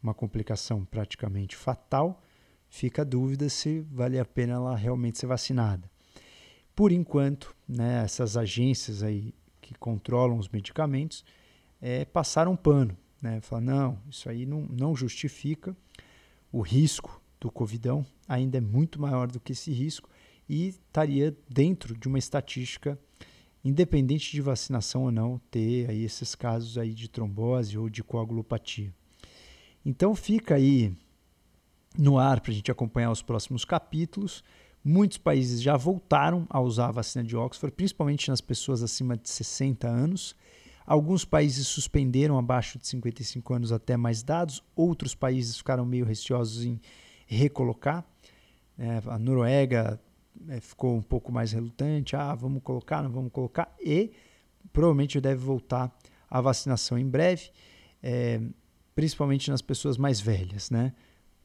uma 0.02 0.14
complicação 0.14 0.84
praticamente 0.84 1.54
fatal, 1.54 2.22
fica 2.66 3.02
a 3.02 3.04
dúvida 3.04 3.48
se 3.48 3.80
vale 3.80 4.18
a 4.18 4.24
pena 4.24 4.54
ela 4.54 4.74
realmente 4.74 5.18
ser 5.18 5.26
vacinada. 5.26 5.90
Por 6.78 6.92
enquanto, 6.92 7.56
né, 7.68 8.04
essas 8.04 8.36
agências 8.36 9.02
aí 9.02 9.34
que 9.60 9.74
controlam 9.74 10.38
os 10.38 10.48
medicamentos 10.48 11.24
é, 11.82 12.04
passaram 12.04 12.54
pano. 12.54 12.96
Né, 13.20 13.40
Falar, 13.40 13.62
não, 13.62 13.98
isso 14.08 14.30
aí 14.30 14.46
não, 14.46 14.60
não 14.60 14.94
justifica 14.94 15.76
o 16.52 16.60
risco 16.60 17.20
do 17.40 17.50
Covidão, 17.50 18.06
ainda 18.28 18.58
é 18.58 18.60
muito 18.60 19.02
maior 19.02 19.26
do 19.26 19.40
que 19.40 19.50
esse 19.50 19.72
risco 19.72 20.08
e 20.48 20.68
estaria 20.68 21.36
dentro 21.48 21.98
de 21.98 22.06
uma 22.06 22.16
estatística 22.16 22.96
independente 23.64 24.30
de 24.30 24.40
vacinação 24.40 25.02
ou 25.02 25.10
não, 25.10 25.40
ter 25.50 25.90
aí 25.90 26.04
esses 26.04 26.36
casos 26.36 26.78
aí 26.78 26.94
de 26.94 27.08
trombose 27.08 27.76
ou 27.76 27.90
de 27.90 28.04
coagulopatia. 28.04 28.94
Então 29.84 30.14
fica 30.14 30.54
aí 30.54 30.94
no 31.98 32.18
ar 32.18 32.40
para 32.40 32.52
a 32.52 32.54
gente 32.54 32.70
acompanhar 32.70 33.10
os 33.10 33.20
próximos 33.20 33.64
capítulos. 33.64 34.44
Muitos 34.90 35.18
países 35.18 35.60
já 35.60 35.76
voltaram 35.76 36.46
a 36.48 36.58
usar 36.62 36.86
a 36.86 36.92
vacina 36.92 37.22
de 37.22 37.36
Oxford, 37.36 37.76
principalmente 37.76 38.30
nas 38.30 38.40
pessoas 38.40 38.82
acima 38.82 39.18
de 39.18 39.28
60 39.28 39.86
anos. 39.86 40.34
Alguns 40.86 41.26
países 41.26 41.66
suspenderam 41.66 42.38
abaixo 42.38 42.78
de 42.78 42.86
55 42.86 43.52
anos 43.52 43.70
até 43.70 43.98
mais 43.98 44.22
dados, 44.22 44.64
outros 44.74 45.14
países 45.14 45.58
ficaram 45.58 45.84
meio 45.84 46.06
receosos 46.06 46.64
em 46.64 46.80
recolocar. 47.26 48.02
É, 48.78 49.02
a 49.08 49.18
Noruega 49.18 50.00
é, 50.48 50.58
ficou 50.58 50.96
um 50.96 51.02
pouco 51.02 51.30
mais 51.30 51.52
relutante, 51.52 52.16
ah, 52.16 52.34
vamos 52.34 52.62
colocar, 52.62 53.02
não 53.02 53.10
vamos 53.10 53.30
colocar, 53.30 53.70
e 53.78 54.10
provavelmente 54.72 55.20
deve 55.20 55.44
voltar 55.44 55.94
a 56.30 56.40
vacinação 56.40 56.98
em 56.98 57.06
breve, 57.06 57.50
é, 58.02 58.40
principalmente 58.94 59.50
nas 59.50 59.60
pessoas 59.60 59.98
mais 59.98 60.18
velhas, 60.18 60.70
né? 60.70 60.94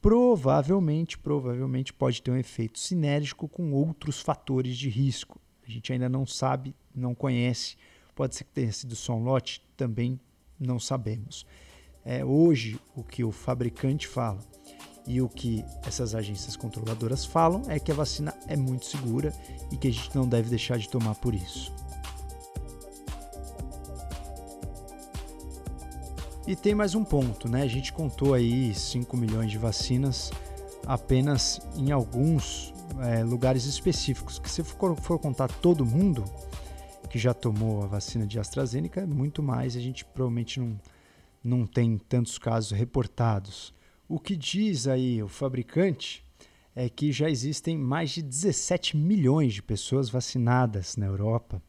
Provavelmente, 0.04 1.16
provavelmente 1.16 1.90
pode 1.90 2.20
ter 2.20 2.30
um 2.30 2.36
efeito 2.36 2.78
sinérgico 2.78 3.48
com 3.48 3.72
outros 3.72 4.20
fatores 4.20 4.76
de 4.76 4.90
risco. 4.90 5.40
A 5.66 5.70
gente 5.70 5.94
ainda 5.94 6.10
não 6.10 6.26
sabe, 6.26 6.76
não 6.94 7.14
conhece. 7.14 7.74
Pode 8.14 8.36
ser 8.36 8.44
que 8.44 8.50
tenha 8.50 8.70
sido 8.70 8.94
só 8.94 9.14
um 9.14 9.24
lote, 9.24 9.66
também 9.78 10.20
não 10.60 10.78
sabemos. 10.78 11.46
É, 12.04 12.22
hoje, 12.22 12.78
o 12.94 13.02
que 13.02 13.24
o 13.24 13.32
fabricante 13.32 14.06
fala 14.06 14.40
e 15.06 15.22
o 15.22 15.28
que 15.28 15.64
essas 15.86 16.14
agências 16.14 16.54
controladoras 16.54 17.24
falam 17.24 17.62
é 17.70 17.78
que 17.78 17.90
a 17.90 17.94
vacina 17.94 18.34
é 18.46 18.56
muito 18.56 18.84
segura 18.84 19.32
e 19.72 19.76
que 19.78 19.88
a 19.88 19.90
gente 19.90 20.14
não 20.14 20.28
deve 20.28 20.50
deixar 20.50 20.76
de 20.76 20.86
tomar 20.86 21.14
por 21.14 21.34
isso. 21.34 21.72
E 26.46 26.54
tem 26.54 26.74
mais 26.74 26.94
um 26.94 27.02
ponto, 27.02 27.48
né? 27.48 27.62
A 27.62 27.66
gente 27.66 27.90
contou 27.90 28.34
aí 28.34 28.74
5 28.74 29.16
milhões 29.16 29.50
de 29.50 29.56
vacinas 29.56 30.30
apenas 30.86 31.58
em 31.74 31.90
alguns 31.90 32.74
é, 33.00 33.24
lugares 33.24 33.64
específicos. 33.64 34.38
Que 34.38 34.50
se 34.50 34.62
for, 34.62 34.94
for 34.94 35.18
contar 35.18 35.48
todo 35.48 35.86
mundo 35.86 36.22
que 37.08 37.18
já 37.18 37.32
tomou 37.32 37.82
a 37.82 37.86
vacina 37.86 38.26
de 38.26 38.38
AstraZeneca, 38.38 39.00
é 39.00 39.06
muito 39.06 39.42
mais. 39.42 39.74
A 39.74 39.80
gente 39.80 40.04
provavelmente 40.04 40.60
não, 40.60 40.78
não 41.42 41.66
tem 41.66 41.96
tantos 41.96 42.36
casos 42.36 42.72
reportados. 42.72 43.72
O 44.06 44.20
que 44.20 44.36
diz 44.36 44.86
aí 44.86 45.22
o 45.22 45.28
fabricante 45.28 46.22
é 46.76 46.90
que 46.90 47.10
já 47.10 47.30
existem 47.30 47.78
mais 47.78 48.10
de 48.10 48.20
17 48.20 48.98
milhões 48.98 49.54
de 49.54 49.62
pessoas 49.62 50.10
vacinadas 50.10 50.94
na 50.94 51.06
Europa 51.06 51.62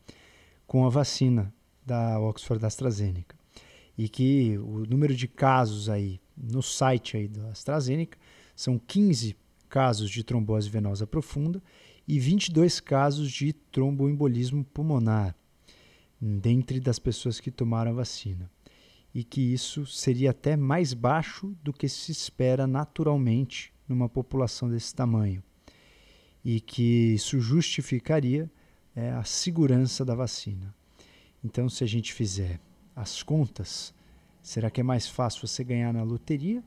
com 0.67 0.85
a 0.85 0.89
vacina 0.89 1.53
da 1.85 2.19
Oxford 2.19 2.65
AstraZeneca 2.65 3.44
e 3.97 4.10
que 4.10 4.58
o 4.58 4.86
número 4.86 5.15
de 5.15 5.27
casos 5.27 5.89
aí 5.89 6.19
no 6.36 6.62
site 6.62 7.17
aí 7.17 7.27
da 7.27 7.49
AstraZeneca 7.49 8.17
são 8.55 8.77
15 8.77 9.36
casos 9.69 10.10
de 10.10 10.23
trombose 10.23 10.69
venosa 10.69 11.08
profunda 11.08 11.62
e 12.08 12.19
22 12.19 12.79
casos 12.79 13.31
de 13.31 13.53
tromboembolismo 13.53 14.63
pulmonar, 14.63 15.36
dentre 16.21 16.79
das 16.79 16.99
pessoas 16.99 17.39
que 17.39 17.51
tomaram 17.51 17.91
a 17.91 17.95
vacina. 17.95 18.49
E 19.13 19.23
que 19.23 19.41
isso 19.41 19.86
seria 19.86 20.31
até 20.31 20.58
mais 20.58 20.93
baixo 20.93 21.55
do 21.63 21.71
que 21.71 21.88
se 21.88 22.12
espera 22.12 22.67
naturalmente 22.67 23.73
numa 23.88 24.10
população 24.10 24.69
desse 24.69 24.93
tamanho. 24.93 25.41
E 26.43 26.60
que 26.60 27.13
isso 27.13 27.39
justificaria 27.39 28.51
é, 28.95 29.12
a 29.12 29.23
segurança 29.23 30.03
da 30.03 30.13
vacina. 30.13 30.75
Então, 31.43 31.69
se 31.69 31.84
a 31.84 31.88
gente 31.88 32.13
fizer 32.13 32.60
as 32.95 33.21
contas, 33.21 33.93
será 34.41 34.69
que 34.71 34.79
é 34.79 34.84
mais 34.84 35.08
fácil 35.08 35.47
você 35.47 35.63
ganhar 35.63 35.91
na 35.91 36.03
loteria 36.03 36.63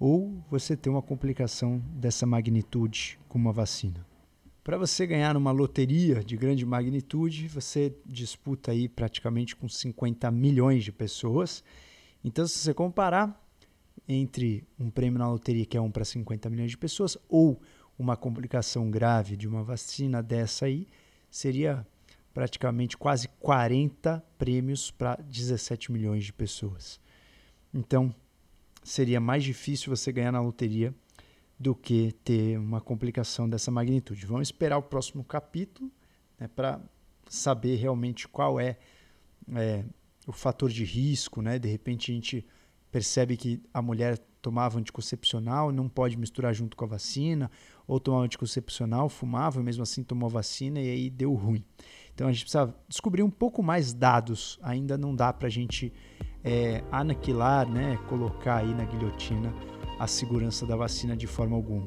ou 0.00 0.42
você 0.50 0.76
ter 0.76 0.88
uma 0.88 1.02
complicação 1.02 1.82
dessa 1.92 2.24
magnitude 2.24 3.18
com 3.28 3.38
uma 3.38 3.52
vacina? 3.52 4.06
Para 4.64 4.78
você 4.78 5.06
ganhar 5.06 5.34
numa 5.34 5.50
loteria 5.50 6.22
de 6.22 6.36
grande 6.36 6.64
magnitude, 6.64 7.48
você 7.48 7.94
disputa 8.04 8.70
aí 8.70 8.88
praticamente 8.88 9.56
com 9.56 9.68
50 9.68 10.30
milhões 10.30 10.84
de 10.84 10.92
pessoas. 10.92 11.64
Então, 12.22 12.46
se 12.46 12.58
você 12.58 12.74
comparar 12.74 13.42
entre 14.06 14.66
um 14.78 14.90
prêmio 14.90 15.18
na 15.18 15.28
loteria 15.28 15.64
que 15.64 15.76
é 15.76 15.80
um 15.80 15.90
para 15.90 16.04
50 16.04 16.50
milhões 16.50 16.70
de 16.70 16.78
pessoas 16.78 17.16
ou 17.28 17.60
uma 17.98 18.16
complicação 18.16 18.90
grave 18.90 19.36
de 19.36 19.48
uma 19.48 19.62
vacina 19.62 20.22
dessa 20.22 20.66
aí, 20.66 20.86
seria 21.30 21.86
praticamente 22.38 22.96
quase 22.96 23.26
40 23.40 24.24
prêmios 24.38 24.92
para 24.92 25.16
17 25.16 25.90
milhões 25.90 26.24
de 26.24 26.32
pessoas. 26.32 27.00
Então, 27.74 28.14
seria 28.84 29.18
mais 29.18 29.42
difícil 29.42 29.90
você 29.90 30.12
ganhar 30.12 30.30
na 30.30 30.40
loteria 30.40 30.94
do 31.58 31.74
que 31.74 32.12
ter 32.22 32.56
uma 32.56 32.80
complicação 32.80 33.50
dessa 33.50 33.72
magnitude. 33.72 34.24
Vamos 34.24 34.46
esperar 34.46 34.78
o 34.78 34.82
próximo 34.82 35.24
capítulo 35.24 35.90
né, 36.38 36.46
para 36.46 36.80
saber 37.28 37.74
realmente 37.74 38.28
qual 38.28 38.60
é, 38.60 38.78
é, 39.56 39.84
o 40.24 40.30
fator 40.30 40.70
de 40.70 40.84
risco. 40.84 41.42
Né? 41.42 41.58
De 41.58 41.68
repente, 41.68 42.12
a 42.12 42.14
gente 42.14 42.46
percebe 42.92 43.36
que 43.36 43.60
a 43.74 43.82
mulher 43.82 44.16
tomava 44.40 44.78
anticoncepcional, 44.78 45.72
não 45.72 45.88
pode 45.88 46.16
misturar 46.16 46.54
junto 46.54 46.76
com 46.76 46.84
a 46.84 46.88
vacina, 46.88 47.50
ou 47.84 47.98
tomava 47.98 48.26
anticoncepcional, 48.26 49.08
fumava, 49.08 49.60
mesmo 49.60 49.82
assim 49.82 50.04
tomou 50.04 50.28
vacina 50.28 50.80
e 50.80 50.88
aí 50.88 51.10
deu 51.10 51.34
ruim. 51.34 51.64
Então 52.18 52.26
a 52.26 52.32
gente 52.32 52.42
precisa 52.42 52.74
descobrir 52.88 53.22
um 53.22 53.30
pouco 53.30 53.62
mais 53.62 53.94
dados. 53.94 54.58
Ainda 54.60 54.98
não 54.98 55.14
dá 55.14 55.32
para 55.32 55.46
a 55.46 55.50
gente 55.50 55.92
é, 56.42 56.82
né, 57.70 57.96
colocar 58.08 58.56
aí 58.56 58.74
na 58.74 58.84
guilhotina 58.84 59.54
a 60.00 60.06
segurança 60.08 60.66
da 60.66 60.74
vacina 60.74 61.16
de 61.16 61.28
forma 61.28 61.54
alguma. 61.54 61.86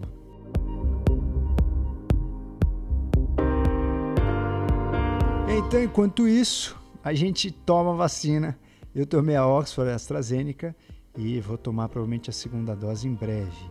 Então, 5.50 5.84
enquanto 5.84 6.26
isso, 6.26 6.80
a 7.04 7.14
gente 7.14 7.52
toma 7.52 7.92
a 7.92 7.98
vacina. 7.98 8.58
Eu 8.96 9.06
tomei 9.06 9.36
a 9.36 9.46
Oxford 9.46 9.92
a 9.92 9.96
AstraZeneca 9.96 10.74
e 11.18 11.42
vou 11.42 11.58
tomar 11.58 11.90
provavelmente 11.90 12.30
a 12.30 12.34
segunda 12.34 12.74
dose 12.74 13.06
em 13.06 13.14
breve. 13.14 13.70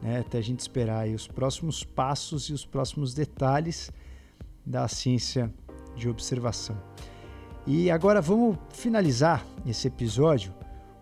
Né, 0.00 0.20
até 0.20 0.38
a 0.38 0.42
gente 0.42 0.60
esperar 0.60 1.08
os 1.08 1.26
próximos 1.26 1.82
passos 1.82 2.44
e 2.44 2.52
os 2.52 2.64
próximos 2.64 3.12
detalhes 3.12 3.90
da 4.64 4.86
ciência 4.86 5.52
de 5.96 6.08
observação. 6.08 6.76
E 7.66 7.90
agora 7.90 8.20
vamos 8.20 8.56
finalizar 8.70 9.44
esse 9.66 9.88
episódio 9.88 10.54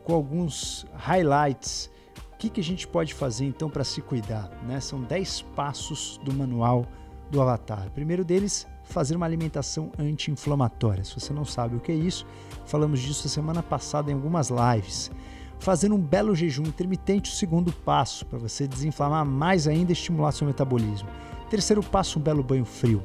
com 0.03 0.15
alguns 0.15 0.87
highlights. 0.95 1.91
O 2.33 2.37
que, 2.39 2.49
que 2.49 2.61
a 2.61 2.65
gente 2.65 2.89
pode 2.89 3.13
fazer 3.13 3.45
então 3.45 3.69
para 3.69 3.85
se 3.85 4.01
cuidar? 4.01 4.51
Né? 4.67 4.81
São 4.81 5.03
10 5.03 5.43
passos 5.55 6.19
do 6.25 6.33
manual 6.33 6.87
do 7.31 7.43
Avatar. 7.43 7.87
O 7.89 7.91
primeiro 7.91 8.25
deles, 8.25 8.67
fazer 8.85 9.15
uma 9.15 9.27
alimentação 9.27 9.93
anti-inflamatória. 9.99 11.05
Se 11.05 11.19
você 11.19 11.35
não 11.35 11.45
sabe 11.45 11.77
o 11.77 11.81
que 11.81 11.93
é 11.93 11.95
isso, 11.95 12.27
falamos 12.65 13.01
disso 13.01 13.27
a 13.27 13.31
semana 13.31 13.63
passada 13.63 14.11
em 14.11 14.15
algumas 14.15 14.51
lives. 14.51 15.11
Fazer 15.59 15.93
um 15.93 15.99
belo 15.99 16.35
jejum 16.35 16.65
intermitente, 16.65 17.31
o 17.31 17.35
segundo 17.35 17.73
passo, 17.73 18.25
para 18.27 18.39
você 18.39 18.67
desinflamar 18.67 19.25
mais 19.25 19.69
ainda 19.69 19.93
e 19.93 19.95
estimular 19.95 20.33
seu 20.33 20.47
metabolismo. 20.47 21.09
Terceiro 21.51 21.83
passo, 21.83 22.19
um 22.19 22.23
belo 22.23 22.43
banho 22.43 22.65
frio 22.65 23.03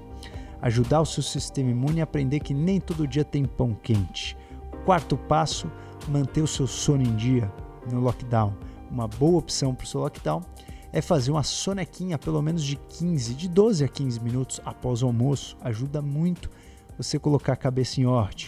ajudar 0.61 1.01
o 1.01 1.05
seu 1.05 1.23
sistema 1.23 1.71
imune 1.71 2.01
a 2.01 2.03
aprender 2.03 2.39
que 2.39 2.53
nem 2.53 2.79
todo 2.79 3.07
dia 3.07 3.23
tem 3.23 3.45
pão 3.45 3.73
quente. 3.73 4.37
Quarto 4.85 5.17
passo, 5.17 5.71
manter 6.07 6.41
o 6.41 6.47
seu 6.47 6.67
sono 6.67 7.03
em 7.03 7.15
dia 7.15 7.51
no 7.91 7.99
lockdown, 8.01 8.55
uma 8.89 9.07
boa 9.07 9.39
opção 9.39 9.73
para 9.73 9.85
o 9.85 9.87
seu 9.87 10.01
lockdown 10.01 10.43
é 10.91 11.01
fazer 11.01 11.31
uma 11.31 11.43
sonequinha 11.43 12.17
pelo 12.17 12.41
menos 12.41 12.63
de 12.63 12.75
15, 12.75 13.33
de 13.35 13.47
12 13.47 13.83
a 13.83 13.87
15 13.87 14.19
minutos 14.19 14.61
após 14.65 15.03
o 15.03 15.05
almoço. 15.05 15.55
Ajuda 15.61 16.01
muito 16.01 16.49
você 16.97 17.19
colocar 17.19 17.53
a 17.53 17.57
cabeça 17.57 18.01
em 18.01 18.05
ordem. 18.05 18.47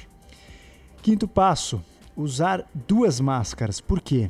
Quinto 1.02 1.28
passo, 1.28 1.84
usar 2.15 2.67
duas 2.88 3.19
máscaras. 3.19 3.80
Por 3.80 4.02
quê? 4.02 4.30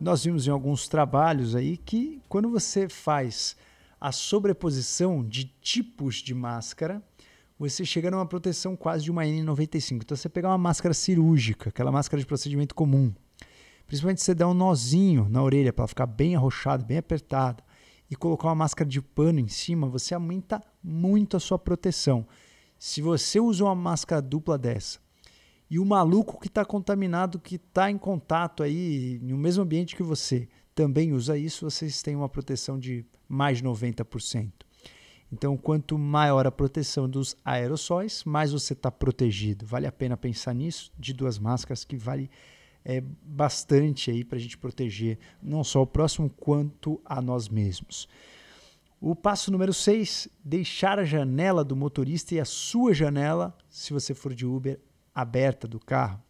Nós 0.00 0.24
vimos 0.24 0.46
em 0.46 0.50
alguns 0.50 0.88
trabalhos 0.88 1.54
aí 1.54 1.76
que 1.76 2.20
quando 2.28 2.50
você 2.50 2.88
faz 2.88 3.56
a 4.00 4.12
sobreposição 4.12 5.24
de 5.26 5.44
tipos 5.60 6.16
de 6.16 6.34
máscara, 6.34 7.02
você 7.58 7.84
chega 7.84 8.10
numa 8.10 8.26
proteção 8.26 8.76
quase 8.76 9.04
de 9.04 9.10
uma 9.10 9.24
N95. 9.24 10.02
Então 10.02 10.16
você 10.16 10.28
pegar 10.28 10.48
uma 10.48 10.58
máscara 10.58 10.92
cirúrgica, 10.92 11.70
aquela 11.70 11.90
máscara 11.90 12.20
de 12.20 12.26
procedimento 12.26 12.74
comum, 12.74 13.12
Principalmente 13.86 14.20
você 14.20 14.34
der 14.34 14.46
um 14.46 14.54
nozinho 14.54 15.28
na 15.28 15.42
orelha 15.42 15.72
para 15.72 15.82
ela 15.82 15.88
ficar 15.88 16.06
bem 16.06 16.34
arrochada, 16.34 16.84
bem 16.84 16.98
apertada, 16.98 17.62
e 18.10 18.16
colocar 18.16 18.48
uma 18.48 18.54
máscara 18.54 18.88
de 18.88 19.00
pano 19.00 19.40
em 19.40 19.48
cima, 19.48 19.88
você 19.88 20.14
aumenta 20.14 20.62
muito 20.82 21.36
a 21.36 21.40
sua 21.40 21.58
proteção. 21.58 22.26
Se 22.78 23.00
você 23.00 23.40
usa 23.40 23.64
uma 23.64 23.74
máscara 23.74 24.22
dupla 24.22 24.56
dessa 24.58 25.00
e 25.68 25.78
o 25.78 25.84
maluco 25.84 26.38
que 26.40 26.46
está 26.46 26.64
contaminado, 26.64 27.38
que 27.38 27.56
está 27.56 27.90
em 27.90 27.98
contato 27.98 28.62
aí 28.62 29.18
no 29.22 29.36
mesmo 29.36 29.64
ambiente 29.64 29.96
que 29.96 30.02
você, 30.02 30.48
também 30.74 31.12
usa 31.12 31.36
isso, 31.36 31.68
vocês 31.68 32.02
têm 32.02 32.14
uma 32.14 32.28
proteção 32.28 32.78
de 32.78 33.04
mais 33.28 33.58
de 33.58 33.64
90%. 33.64 34.52
Então, 35.32 35.56
quanto 35.56 35.98
maior 35.98 36.46
a 36.46 36.52
proteção 36.52 37.08
dos 37.08 37.36
aerossóis, 37.44 38.22
mais 38.24 38.52
você 38.52 38.72
está 38.72 38.90
protegido. 38.90 39.66
Vale 39.66 39.86
a 39.86 39.92
pena 39.92 40.16
pensar 40.16 40.54
nisso, 40.54 40.92
de 40.96 41.12
duas 41.12 41.38
máscaras 41.38 41.84
que 41.84 41.96
vale 41.96 42.30
é, 42.84 43.02
bastante 43.22 44.10
aí 44.10 44.24
para 44.24 44.38
a 44.38 44.40
gente 44.40 44.56
proteger 44.56 45.18
não 45.42 45.64
só 45.64 45.82
o 45.82 45.86
próximo 45.86 46.30
quanto 46.30 47.00
a 47.04 47.20
nós 47.20 47.48
mesmos. 47.48 48.08
O 49.00 49.14
passo 49.14 49.50
número 49.50 49.74
6, 49.74 50.28
deixar 50.42 50.98
a 50.98 51.04
janela 51.04 51.64
do 51.64 51.76
motorista 51.76 52.34
e 52.34 52.40
a 52.40 52.44
sua 52.44 52.94
janela, 52.94 53.56
se 53.68 53.92
você 53.92 54.14
for 54.14 54.32
de 54.32 54.46
Uber, 54.46 54.80
aberta 55.14 55.66
do 55.66 55.78
carro. 55.80 56.22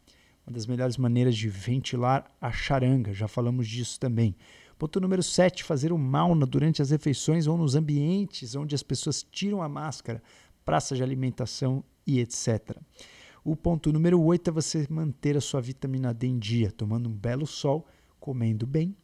Uma 0.47 0.55
das 0.55 0.67
melhores 0.67 0.97
maneiras 0.97 1.37
de 1.37 1.49
ventilar 1.49 2.25
a 2.41 2.51
charanga, 2.51 3.13
já 3.13 3.29
falamos 3.29 3.69
disso 3.69 4.01
também. 4.01 4.35
Ponto 4.79 5.01
número 5.01 5.23
7, 5.23 5.65
fazer 5.65 5.91
o 5.91 5.97
mauna 5.97 6.45
durante 6.45 6.83
as 6.83 6.91
refeições 6.91 7.47
ou 7.47 7.57
nos 7.57 7.75
ambientes 7.75 8.55
onde 8.55 8.75
as 8.75 8.83
pessoas 8.83 9.23
tiram 9.23 9.63
a 9.63 9.69
máscara, 9.69 10.23
praça 10.67 10.95
de 10.95 11.03
alimentação 11.03 11.83
e 12.07 12.21
etc. 12.21 12.77
O 13.43 13.57
ponto 13.57 13.91
número 13.91 14.21
8 14.21 14.51
é 14.51 14.53
você 14.53 14.87
manter 14.91 15.35
a 15.35 15.41
sua 15.41 15.63
vitamina 15.63 16.13
D 16.13 16.27
em 16.27 16.39
dia, 16.39 16.71
tomando 16.71 17.09
um 17.09 17.13
belo 17.13 17.47
sol, 17.47 17.87
comendo 18.21 18.67
bem 18.67 18.95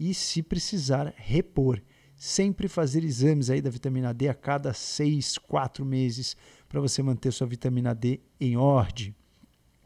e, 0.00 0.12
se 0.14 0.42
precisar, 0.42 1.14
repor. 1.16 1.80
Sempre 2.16 2.66
fazer 2.66 3.04
exames 3.04 3.50
aí 3.50 3.62
da 3.62 3.70
vitamina 3.70 4.12
D 4.12 4.28
a 4.28 4.34
cada 4.34 4.72
6, 4.72 5.38
4 5.38 5.84
meses 5.84 6.36
para 6.68 6.80
você 6.80 7.02
manter 7.02 7.32
sua 7.32 7.46
vitamina 7.46 7.94
D 7.94 8.20
em 8.40 8.56
ordem. 8.56 9.14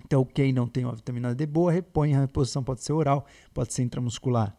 Então, 0.06 0.24
quem 0.24 0.52
não 0.52 0.66
tem 0.66 0.84
uma 0.84 0.94
vitamina 0.94 1.34
D 1.34 1.44
boa, 1.44 1.70
repõe. 1.70 2.14
A 2.14 2.20
reposição 2.20 2.62
pode 2.64 2.82
ser 2.82 2.92
oral, 2.92 3.26
pode 3.52 3.74
ser 3.74 3.82
intramuscular. 3.82 4.56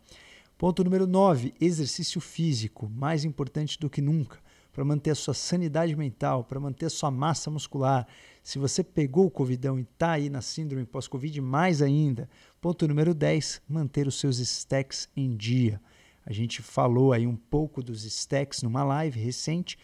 Ponto 0.65 0.84
número 0.84 1.06
9, 1.06 1.54
exercício 1.62 2.19
físico, 2.19 2.89
mais 2.89 3.23
importante 3.23 3.80
do 3.80 3.88
que 3.88 4.01
nunca 4.01 4.39
para 4.73 4.84
manter 4.84 5.12
a 5.12 5.15
sua 5.15 5.36
sanidade 5.36 5.95
mental, 5.95 6.43
para 6.43 6.60
manter 6.60 6.88
a 6.88 6.89
sua 6.89 7.12
massa 7.12 7.51
muscular. 7.51 8.08
Se 8.41 8.58
você 8.58 8.84
pegou 8.84 9.28
o 9.28 9.30
Covidão 9.30 9.78
e 9.78 9.84
está 9.84 10.13
aí 10.13 10.28
na 10.28 10.41
síndrome 10.41 10.84
pós-Covid, 10.84 11.39
mais 11.39 11.84
ainda. 11.84 12.28
Ponto 12.60 12.88
número 12.88 13.13
10, 13.13 13.62
manter 13.69 14.08
os 14.08 14.19
seus 14.19 14.39
stacks 14.39 15.08
em 15.15 15.38
dia. 15.38 15.80
A 16.25 16.34
gente 16.34 16.63
falou 16.63 17.13
aí 17.13 17.28
um 17.28 17.36
pouco 17.36 17.84
dos 17.84 18.04
stacks 18.04 18.63
numa 18.63 18.84
live 18.84 19.19
recente. 19.19 19.78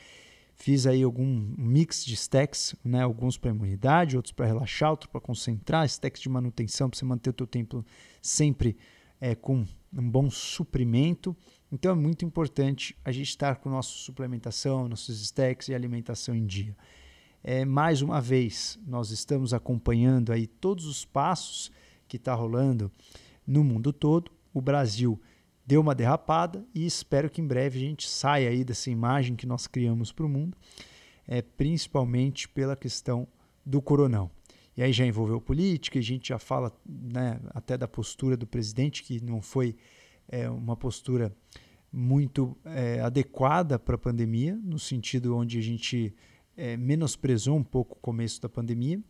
Fiz 0.55 0.87
aí 0.87 1.03
algum 1.03 1.53
mix 1.59 2.03
de 2.03 2.15
stacks, 2.15 2.73
né? 2.83 3.03
alguns 3.03 3.37
para 3.37 3.51
imunidade, 3.51 4.17
outros 4.17 4.33
para 4.33 4.47
relaxar, 4.47 4.89
outros 4.89 5.11
para 5.11 5.21
concentrar, 5.21 5.85
stacks 5.85 6.23
de 6.23 6.27
manutenção 6.27 6.89
para 6.89 6.97
você 6.97 7.05
manter 7.05 7.29
o 7.29 7.33
teu 7.33 7.45
tempo 7.45 7.85
sempre 8.19 8.75
é, 9.19 9.35
com 9.35 9.63
um 9.93 10.09
bom 10.09 10.29
suprimento. 10.29 11.35
Então 11.71 11.91
é 11.91 11.95
muito 11.95 12.25
importante 12.25 12.97
a 13.03 13.11
gente 13.11 13.29
estar 13.29 13.57
com 13.57 13.69
nossa 13.69 13.89
suplementação, 13.89 14.87
nossos 14.87 15.21
stacks 15.21 15.67
e 15.67 15.75
alimentação 15.75 16.35
em 16.35 16.45
dia. 16.45 16.75
É, 17.43 17.65
mais 17.65 18.01
uma 18.01 18.21
vez, 18.21 18.79
nós 18.85 19.09
estamos 19.09 19.53
acompanhando 19.53 20.31
aí 20.31 20.45
todos 20.45 20.85
os 20.85 21.03
passos 21.03 21.71
que 22.07 22.17
está 22.17 22.33
rolando 22.33 22.91
no 23.45 23.63
mundo 23.63 23.91
todo. 23.91 24.31
O 24.53 24.61
Brasil 24.61 25.19
deu 25.65 25.81
uma 25.81 25.95
derrapada 25.95 26.65
e 26.73 26.85
espero 26.85 27.29
que 27.29 27.41
em 27.41 27.47
breve 27.47 27.79
a 27.79 27.81
gente 27.81 28.07
saia 28.07 28.49
aí 28.49 28.63
dessa 28.63 28.91
imagem 28.91 29.35
que 29.35 29.47
nós 29.47 29.65
criamos 29.67 30.11
para 30.11 30.25
o 30.25 30.29
mundo, 30.29 30.55
é, 31.27 31.41
principalmente 31.41 32.47
pela 32.47 32.75
questão 32.75 33.27
do 33.65 33.81
coronão. 33.81 34.29
E 34.75 34.81
aí 34.81 34.93
já 34.93 35.05
envolveu 35.05 35.41
política, 35.41 35.97
e 35.97 35.99
a 35.99 36.03
gente 36.03 36.29
já 36.29 36.39
fala 36.39 36.71
né, 36.85 37.39
até 37.49 37.77
da 37.77 37.87
postura 37.87 38.37
do 38.37 38.47
presidente, 38.47 39.03
que 39.03 39.21
não 39.23 39.41
foi 39.41 39.75
é, 40.27 40.49
uma 40.49 40.77
postura 40.77 41.35
muito 41.91 42.57
é, 42.63 43.01
adequada 43.01 43.77
para 43.77 43.95
a 43.95 43.97
pandemia, 43.97 44.57
no 44.63 44.79
sentido 44.79 45.35
onde 45.35 45.57
a 45.57 45.61
gente 45.61 46.15
é, 46.55 46.77
menosprezou 46.77 47.57
um 47.57 47.63
pouco 47.63 47.97
o 47.97 47.99
começo 47.99 48.41
da 48.41 48.47
pandemia. 48.47 49.01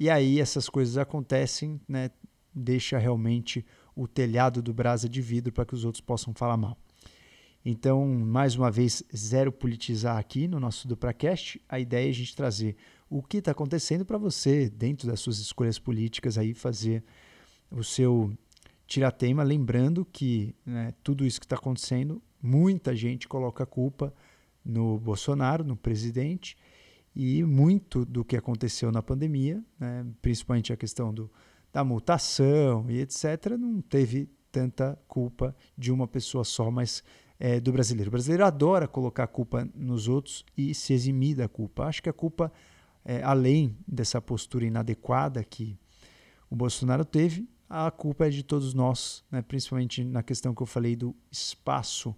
E 0.00 0.08
aí 0.08 0.40
essas 0.40 0.68
coisas 0.68 0.96
acontecem, 0.96 1.80
né, 1.86 2.10
deixa 2.54 2.98
realmente 2.98 3.64
o 3.94 4.08
telhado 4.08 4.62
do 4.62 4.72
brasa 4.72 5.08
de 5.08 5.20
vidro 5.20 5.52
para 5.52 5.66
que 5.66 5.74
os 5.74 5.84
outros 5.84 6.00
possam 6.00 6.32
falar 6.32 6.56
mal. 6.56 6.78
Então, 7.64 8.04
mais 8.06 8.56
uma 8.56 8.70
vez, 8.70 9.04
zero 9.14 9.52
politizar 9.52 10.18
aqui 10.18 10.48
no 10.48 10.58
nosso 10.58 10.88
DupraCast. 10.88 11.62
A 11.68 11.78
ideia 11.78 12.08
é 12.08 12.10
a 12.10 12.14
gente 12.14 12.34
trazer 12.34 12.76
o 13.18 13.22
que 13.22 13.38
está 13.38 13.50
acontecendo 13.50 14.04
para 14.04 14.18
você, 14.18 14.70
dentro 14.70 15.06
das 15.06 15.20
suas 15.20 15.38
escolhas 15.38 15.78
políticas, 15.78 16.38
aí 16.38 16.54
fazer 16.54 17.04
o 17.70 17.84
seu 17.84 18.32
tiratema, 18.86 19.42
lembrando 19.42 20.04
que 20.04 20.54
né, 20.64 20.92
tudo 21.02 21.24
isso 21.26 21.40
que 21.40 21.46
está 21.46 21.56
acontecendo, 21.56 22.22
muita 22.42 22.94
gente 22.94 23.28
coloca 23.28 23.64
a 23.64 23.66
culpa 23.66 24.14
no 24.64 24.98
Bolsonaro, 24.98 25.64
no 25.64 25.76
presidente, 25.76 26.56
e 27.14 27.42
muito 27.44 28.04
do 28.04 28.24
que 28.24 28.36
aconteceu 28.36 28.90
na 28.90 29.02
pandemia, 29.02 29.62
né, 29.78 30.06
principalmente 30.22 30.72
a 30.72 30.76
questão 30.76 31.12
do, 31.12 31.30
da 31.72 31.84
mutação 31.84 32.90
e 32.90 33.00
etc., 33.00 33.56
não 33.58 33.80
teve 33.82 34.28
tanta 34.50 34.98
culpa 35.08 35.54
de 35.76 35.90
uma 35.90 36.06
pessoa 36.06 36.44
só, 36.44 36.70
mas 36.70 37.02
é, 37.38 37.58
do 37.58 37.72
brasileiro. 37.72 38.08
O 38.08 38.12
brasileiro 38.12 38.44
adora 38.44 38.86
colocar 38.86 39.24
a 39.24 39.26
culpa 39.26 39.68
nos 39.74 40.06
outros 40.06 40.44
e 40.56 40.74
se 40.74 40.92
eximir 40.92 41.34
da 41.34 41.48
culpa. 41.48 41.86
Acho 41.86 42.02
que 42.02 42.08
a 42.08 42.12
culpa, 42.12 42.52
é, 43.04 43.22
além 43.22 43.76
dessa 43.86 44.20
postura 44.20 44.64
inadequada 44.64 45.42
que 45.44 45.78
o 46.50 46.56
Bolsonaro 46.56 47.04
teve, 47.04 47.48
a 47.68 47.90
culpa 47.90 48.26
é 48.26 48.30
de 48.30 48.42
todos 48.42 48.74
nós, 48.74 49.24
né? 49.30 49.40
principalmente 49.40 50.04
na 50.04 50.22
questão 50.22 50.54
que 50.54 50.62
eu 50.62 50.66
falei 50.66 50.94
do 50.94 51.16
espaço 51.30 52.14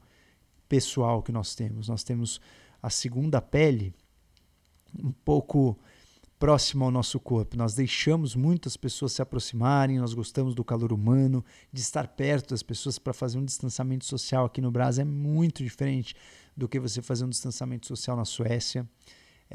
pessoal 0.68 1.22
que 1.22 1.30
nós 1.30 1.54
temos. 1.54 1.88
Nós 1.88 2.02
temos 2.02 2.40
a 2.82 2.90
segunda 2.90 3.40
pele 3.40 3.94
um 4.98 5.12
pouco 5.12 5.78
próxima 6.38 6.84
ao 6.84 6.90
nosso 6.90 7.18
corpo. 7.20 7.56
Nós 7.56 7.74
deixamos 7.74 8.34
muitas 8.34 8.76
pessoas 8.76 9.12
se 9.12 9.22
aproximarem, 9.22 9.98
nós 9.98 10.12
gostamos 10.12 10.54
do 10.54 10.64
calor 10.64 10.92
humano, 10.92 11.44
de 11.72 11.80
estar 11.80 12.08
perto 12.08 12.50
das 12.50 12.62
pessoas 12.62 12.98
para 12.98 13.12
fazer 13.12 13.38
um 13.38 13.44
distanciamento 13.44 14.04
social 14.04 14.44
aqui 14.44 14.60
no 14.60 14.70
Brasil 14.70 15.02
é 15.02 15.04
muito 15.04 15.62
diferente 15.62 16.14
do 16.56 16.68
que 16.68 16.78
você 16.78 17.00
fazer 17.00 17.24
um 17.24 17.30
distanciamento 17.30 17.86
social 17.86 18.16
na 18.16 18.24
Suécia. 18.24 18.86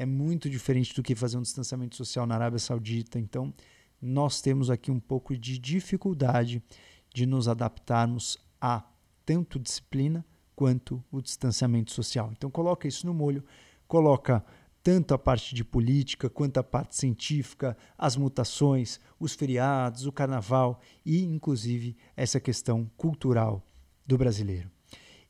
É 0.00 0.06
muito 0.06 0.48
diferente 0.48 0.94
do 0.94 1.02
que 1.02 1.14
fazer 1.14 1.36
um 1.36 1.42
distanciamento 1.42 1.94
social 1.94 2.24
na 2.24 2.34
Arábia 2.34 2.58
Saudita. 2.58 3.18
Então, 3.18 3.52
nós 4.00 4.40
temos 4.40 4.70
aqui 4.70 4.90
um 4.90 4.98
pouco 4.98 5.36
de 5.36 5.58
dificuldade 5.58 6.62
de 7.12 7.26
nos 7.26 7.46
adaptarmos 7.46 8.38
a 8.58 8.82
tanto 9.26 9.58
disciplina 9.58 10.24
quanto 10.56 11.04
o 11.12 11.20
distanciamento 11.20 11.92
social. 11.92 12.30
Então 12.32 12.50
coloca 12.50 12.88
isso 12.88 13.06
no 13.06 13.12
molho, 13.12 13.44
coloca 13.86 14.42
tanto 14.82 15.12
a 15.12 15.18
parte 15.18 15.54
de 15.54 15.62
política 15.62 16.30
quanto 16.30 16.56
a 16.56 16.64
parte 16.64 16.96
científica, 16.96 17.76
as 17.98 18.16
mutações, 18.16 18.98
os 19.18 19.34
feriados, 19.34 20.06
o 20.06 20.12
carnaval 20.12 20.80
e 21.04 21.22
inclusive 21.22 21.94
essa 22.16 22.40
questão 22.40 22.90
cultural 22.96 23.62
do 24.06 24.16
brasileiro. 24.16 24.70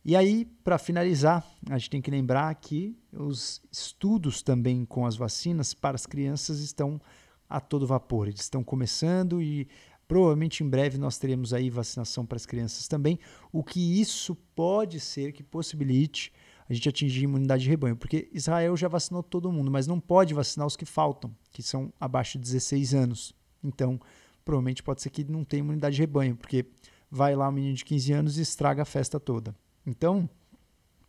E 0.02 0.16
aí, 0.16 0.46
para 0.64 0.78
finalizar, 0.78 1.46
a 1.68 1.76
gente 1.76 1.90
tem 1.90 2.00
que 2.00 2.10
lembrar 2.10 2.54
que 2.54 2.96
os 3.12 3.62
estudos 3.70 4.42
também 4.42 4.84
com 4.84 5.04
as 5.04 5.14
vacinas 5.14 5.74
para 5.74 5.94
as 5.94 6.06
crianças 6.06 6.60
estão 6.60 7.00
a 7.48 7.60
todo 7.60 7.86
vapor. 7.86 8.28
Eles 8.28 8.40
estão 8.40 8.64
começando 8.64 9.42
e 9.42 9.68
provavelmente 10.08 10.64
em 10.64 10.68
breve 10.68 10.98
nós 10.98 11.18
teremos 11.18 11.52
aí 11.52 11.68
vacinação 11.68 12.26
para 12.26 12.36
as 12.36 12.44
crianças 12.44 12.88
também, 12.88 13.16
o 13.52 13.62
que 13.62 14.00
isso 14.00 14.34
pode 14.56 14.98
ser 14.98 15.32
que 15.32 15.40
possibilite 15.42 16.32
a 16.68 16.72
gente 16.72 16.88
atingir 16.88 17.24
imunidade 17.24 17.62
de 17.62 17.68
rebanho, 17.68 17.96
porque 17.96 18.28
Israel 18.32 18.76
já 18.76 18.88
vacinou 18.88 19.22
todo 19.22 19.52
mundo, 19.52 19.70
mas 19.70 19.86
não 19.86 20.00
pode 20.00 20.34
vacinar 20.34 20.66
os 20.66 20.76
que 20.76 20.84
faltam, 20.84 21.32
que 21.52 21.62
são 21.62 21.92
abaixo 22.00 22.38
de 22.38 22.44
16 22.44 22.94
anos. 22.94 23.34
Então, 23.62 24.00
provavelmente 24.44 24.82
pode 24.82 25.02
ser 25.02 25.10
que 25.10 25.22
não 25.24 25.44
tenha 25.44 25.60
imunidade 25.60 25.94
de 25.94 26.02
rebanho, 26.02 26.36
porque 26.36 26.66
vai 27.08 27.36
lá 27.36 27.48
um 27.48 27.52
menino 27.52 27.74
de 27.74 27.84
15 27.84 28.12
anos 28.12 28.38
e 28.38 28.42
estraga 28.42 28.82
a 28.82 28.86
festa 28.86 29.20
toda. 29.20 29.54
Então, 29.86 30.28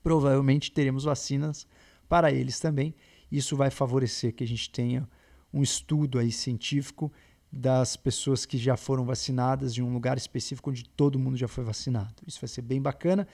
provavelmente 0.04 0.72
teremos 0.72 1.04
vacinas 1.04 1.68
para 2.08 2.32
eles 2.32 2.60
também. 2.60 2.94
Isso 3.32 3.56
vai 3.56 3.70
favorecer 3.70 4.34
que 4.34 4.44
a 4.44 4.48
gente 4.48 4.70
tenha 4.70 5.08
um 5.54 5.62
estudo 5.62 6.20
aí 6.20 6.32
científico 6.32 7.12
das 7.52 7.98
pessoas 7.98 8.46
que 8.46 8.58
já 8.58 8.78
foram 8.78 9.04
vacinadas 9.06 9.78
em 9.78 9.82
um 9.82 9.94
lugar 9.94 10.18
específico 10.18 10.70
onde 10.70 10.86
todo 10.86 11.20
mundo 11.20 11.36
já 11.36 11.48
foi 11.48 11.64
vacinado. 11.64 12.16
Isso 12.26 12.40
vai 12.40 12.48
ser 12.48 12.62
bem 12.62 12.82
bacana 12.82 13.28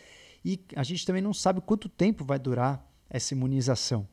e 0.43 0.59
a 0.75 0.83
gente 0.83 1.05
também 1.05 1.21
não 1.21 1.33
sabe 1.33 1.61
quanto 1.61 1.87
tempo 1.87 2.25
vai 2.25 2.39
durar 2.39 2.83
essa 3.09 3.33
imunização. 3.33 4.07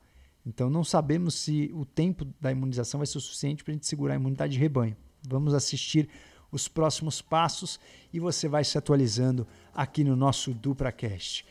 Então 0.47 0.69
não 0.69 0.85
sabemos 0.85 1.35
se 1.35 1.71
o 1.73 1.87
tempo 1.87 2.27
da 2.39 2.53
imunização 2.53 2.99
vai 2.99 3.07
ser 3.07 3.17
o 3.17 3.21
suficiente 3.21 3.65
para 3.65 3.73
a 3.73 3.75
gente 3.75 3.87
segurar 3.87 4.13
a 4.15 4.17
imunidade 4.17 4.53
de 4.53 4.59
rebanho. 4.59 4.97
Vamos 5.27 5.55
assistir 5.55 6.09
os 6.55 6.69
próximos 6.69 7.21
passos 7.21 7.81
e 8.13 8.21
você 8.21 8.49
vai 8.49 8.63
se 8.63 8.79
atualizando 8.79 9.47
aqui 9.75 10.05
no 10.05 10.15
nosso 10.15 10.55
DupraCast. 10.55 11.45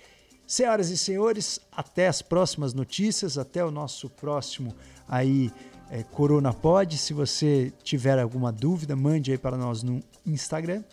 Senhoras 0.47 0.89
e 0.89 0.97
senhores, 0.97 1.59
até 1.71 2.07
as 2.07 2.21
próximas 2.21 2.73
notícias, 2.73 3.37
até 3.37 3.63
o 3.63 3.71
nosso 3.71 4.09
próximo 4.09 4.73
aí 5.07 5.51
é, 5.89 6.03
CoronaPod. 6.03 6.97
Se 6.97 7.13
você 7.13 7.73
tiver 7.83 8.17
alguma 8.19 8.51
dúvida, 8.51 8.95
mande 8.95 9.31
aí 9.31 9.37
para 9.37 9.57
nós 9.57 9.83
no 9.83 10.01
Instagram. 10.25 10.83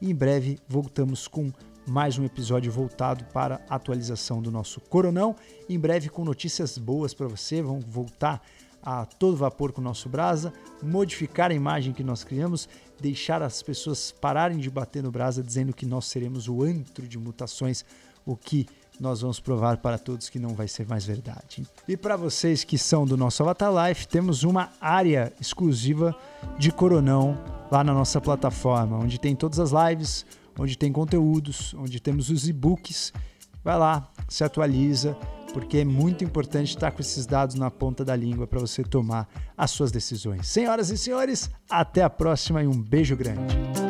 E 0.00 0.10
em 0.10 0.14
breve 0.14 0.58
voltamos 0.68 1.26
com 1.26 1.52
mais 1.86 2.18
um 2.18 2.24
episódio 2.24 2.70
voltado 2.70 3.24
para 3.32 3.60
a 3.68 3.76
atualização 3.76 4.42
do 4.42 4.50
nosso 4.50 4.80
Coronão. 4.80 5.34
Em 5.68 5.78
breve 5.78 6.08
com 6.08 6.24
notícias 6.24 6.78
boas 6.78 7.14
para 7.14 7.26
você. 7.28 7.62
Vamos 7.62 7.84
voltar 7.84 8.42
a 8.86 9.04
todo 9.04 9.36
vapor 9.36 9.72
com 9.72 9.80
o 9.80 9.84
nosso 9.84 10.08
Brasa, 10.08 10.52
modificar 10.80 11.50
a 11.50 11.54
imagem 11.54 11.92
que 11.92 12.04
nós 12.04 12.22
criamos, 12.22 12.68
deixar 13.00 13.42
as 13.42 13.60
pessoas 13.60 14.12
pararem 14.12 14.58
de 14.58 14.70
bater 14.70 15.02
no 15.02 15.10
Brasa 15.10 15.42
dizendo 15.42 15.74
que 15.74 15.84
nós 15.84 16.04
seremos 16.04 16.46
o 16.46 16.62
antro 16.62 17.08
de 17.08 17.18
mutações, 17.18 17.84
o 18.24 18.36
que 18.36 18.64
nós 19.00 19.22
vamos 19.22 19.40
provar 19.40 19.78
para 19.78 19.98
todos 19.98 20.28
que 20.28 20.38
não 20.38 20.54
vai 20.54 20.68
ser 20.68 20.86
mais 20.86 21.04
verdade. 21.04 21.66
E 21.88 21.96
para 21.96 22.16
vocês 22.16 22.62
que 22.62 22.78
são 22.78 23.04
do 23.04 23.16
nosso 23.16 23.42
Avatar 23.42 23.72
Life, 23.88 24.06
temos 24.06 24.44
uma 24.44 24.70
área 24.80 25.32
exclusiva 25.40 26.16
de 26.56 26.70
Coronão 26.70 27.36
lá 27.72 27.82
na 27.82 27.92
nossa 27.92 28.20
plataforma, 28.20 28.98
onde 28.98 29.18
tem 29.18 29.34
todas 29.34 29.58
as 29.58 29.72
lives, 29.72 30.24
onde 30.56 30.78
tem 30.78 30.92
conteúdos, 30.92 31.74
onde 31.74 31.98
temos 31.98 32.30
os 32.30 32.48
e-books. 32.48 33.12
Vai 33.64 33.76
lá, 33.76 34.08
se 34.28 34.44
atualiza, 34.44 35.18
porque 35.52 35.78
é 35.78 35.84
muito 35.84 36.24
importante 36.24 36.68
estar 36.68 36.90
com 36.90 37.00
esses 37.00 37.26
dados 37.26 37.54
na 37.56 37.70
ponta 37.70 38.04
da 38.04 38.16
língua 38.16 38.46
para 38.46 38.60
você 38.60 38.82
tomar 38.82 39.28
as 39.56 39.70
suas 39.70 39.90
decisões. 39.90 40.46
Senhoras 40.46 40.90
e 40.90 40.98
senhores, 40.98 41.50
até 41.70 42.02
a 42.02 42.10
próxima 42.10 42.62
e 42.62 42.66
um 42.66 42.80
beijo 42.80 43.16
grande. 43.16 43.85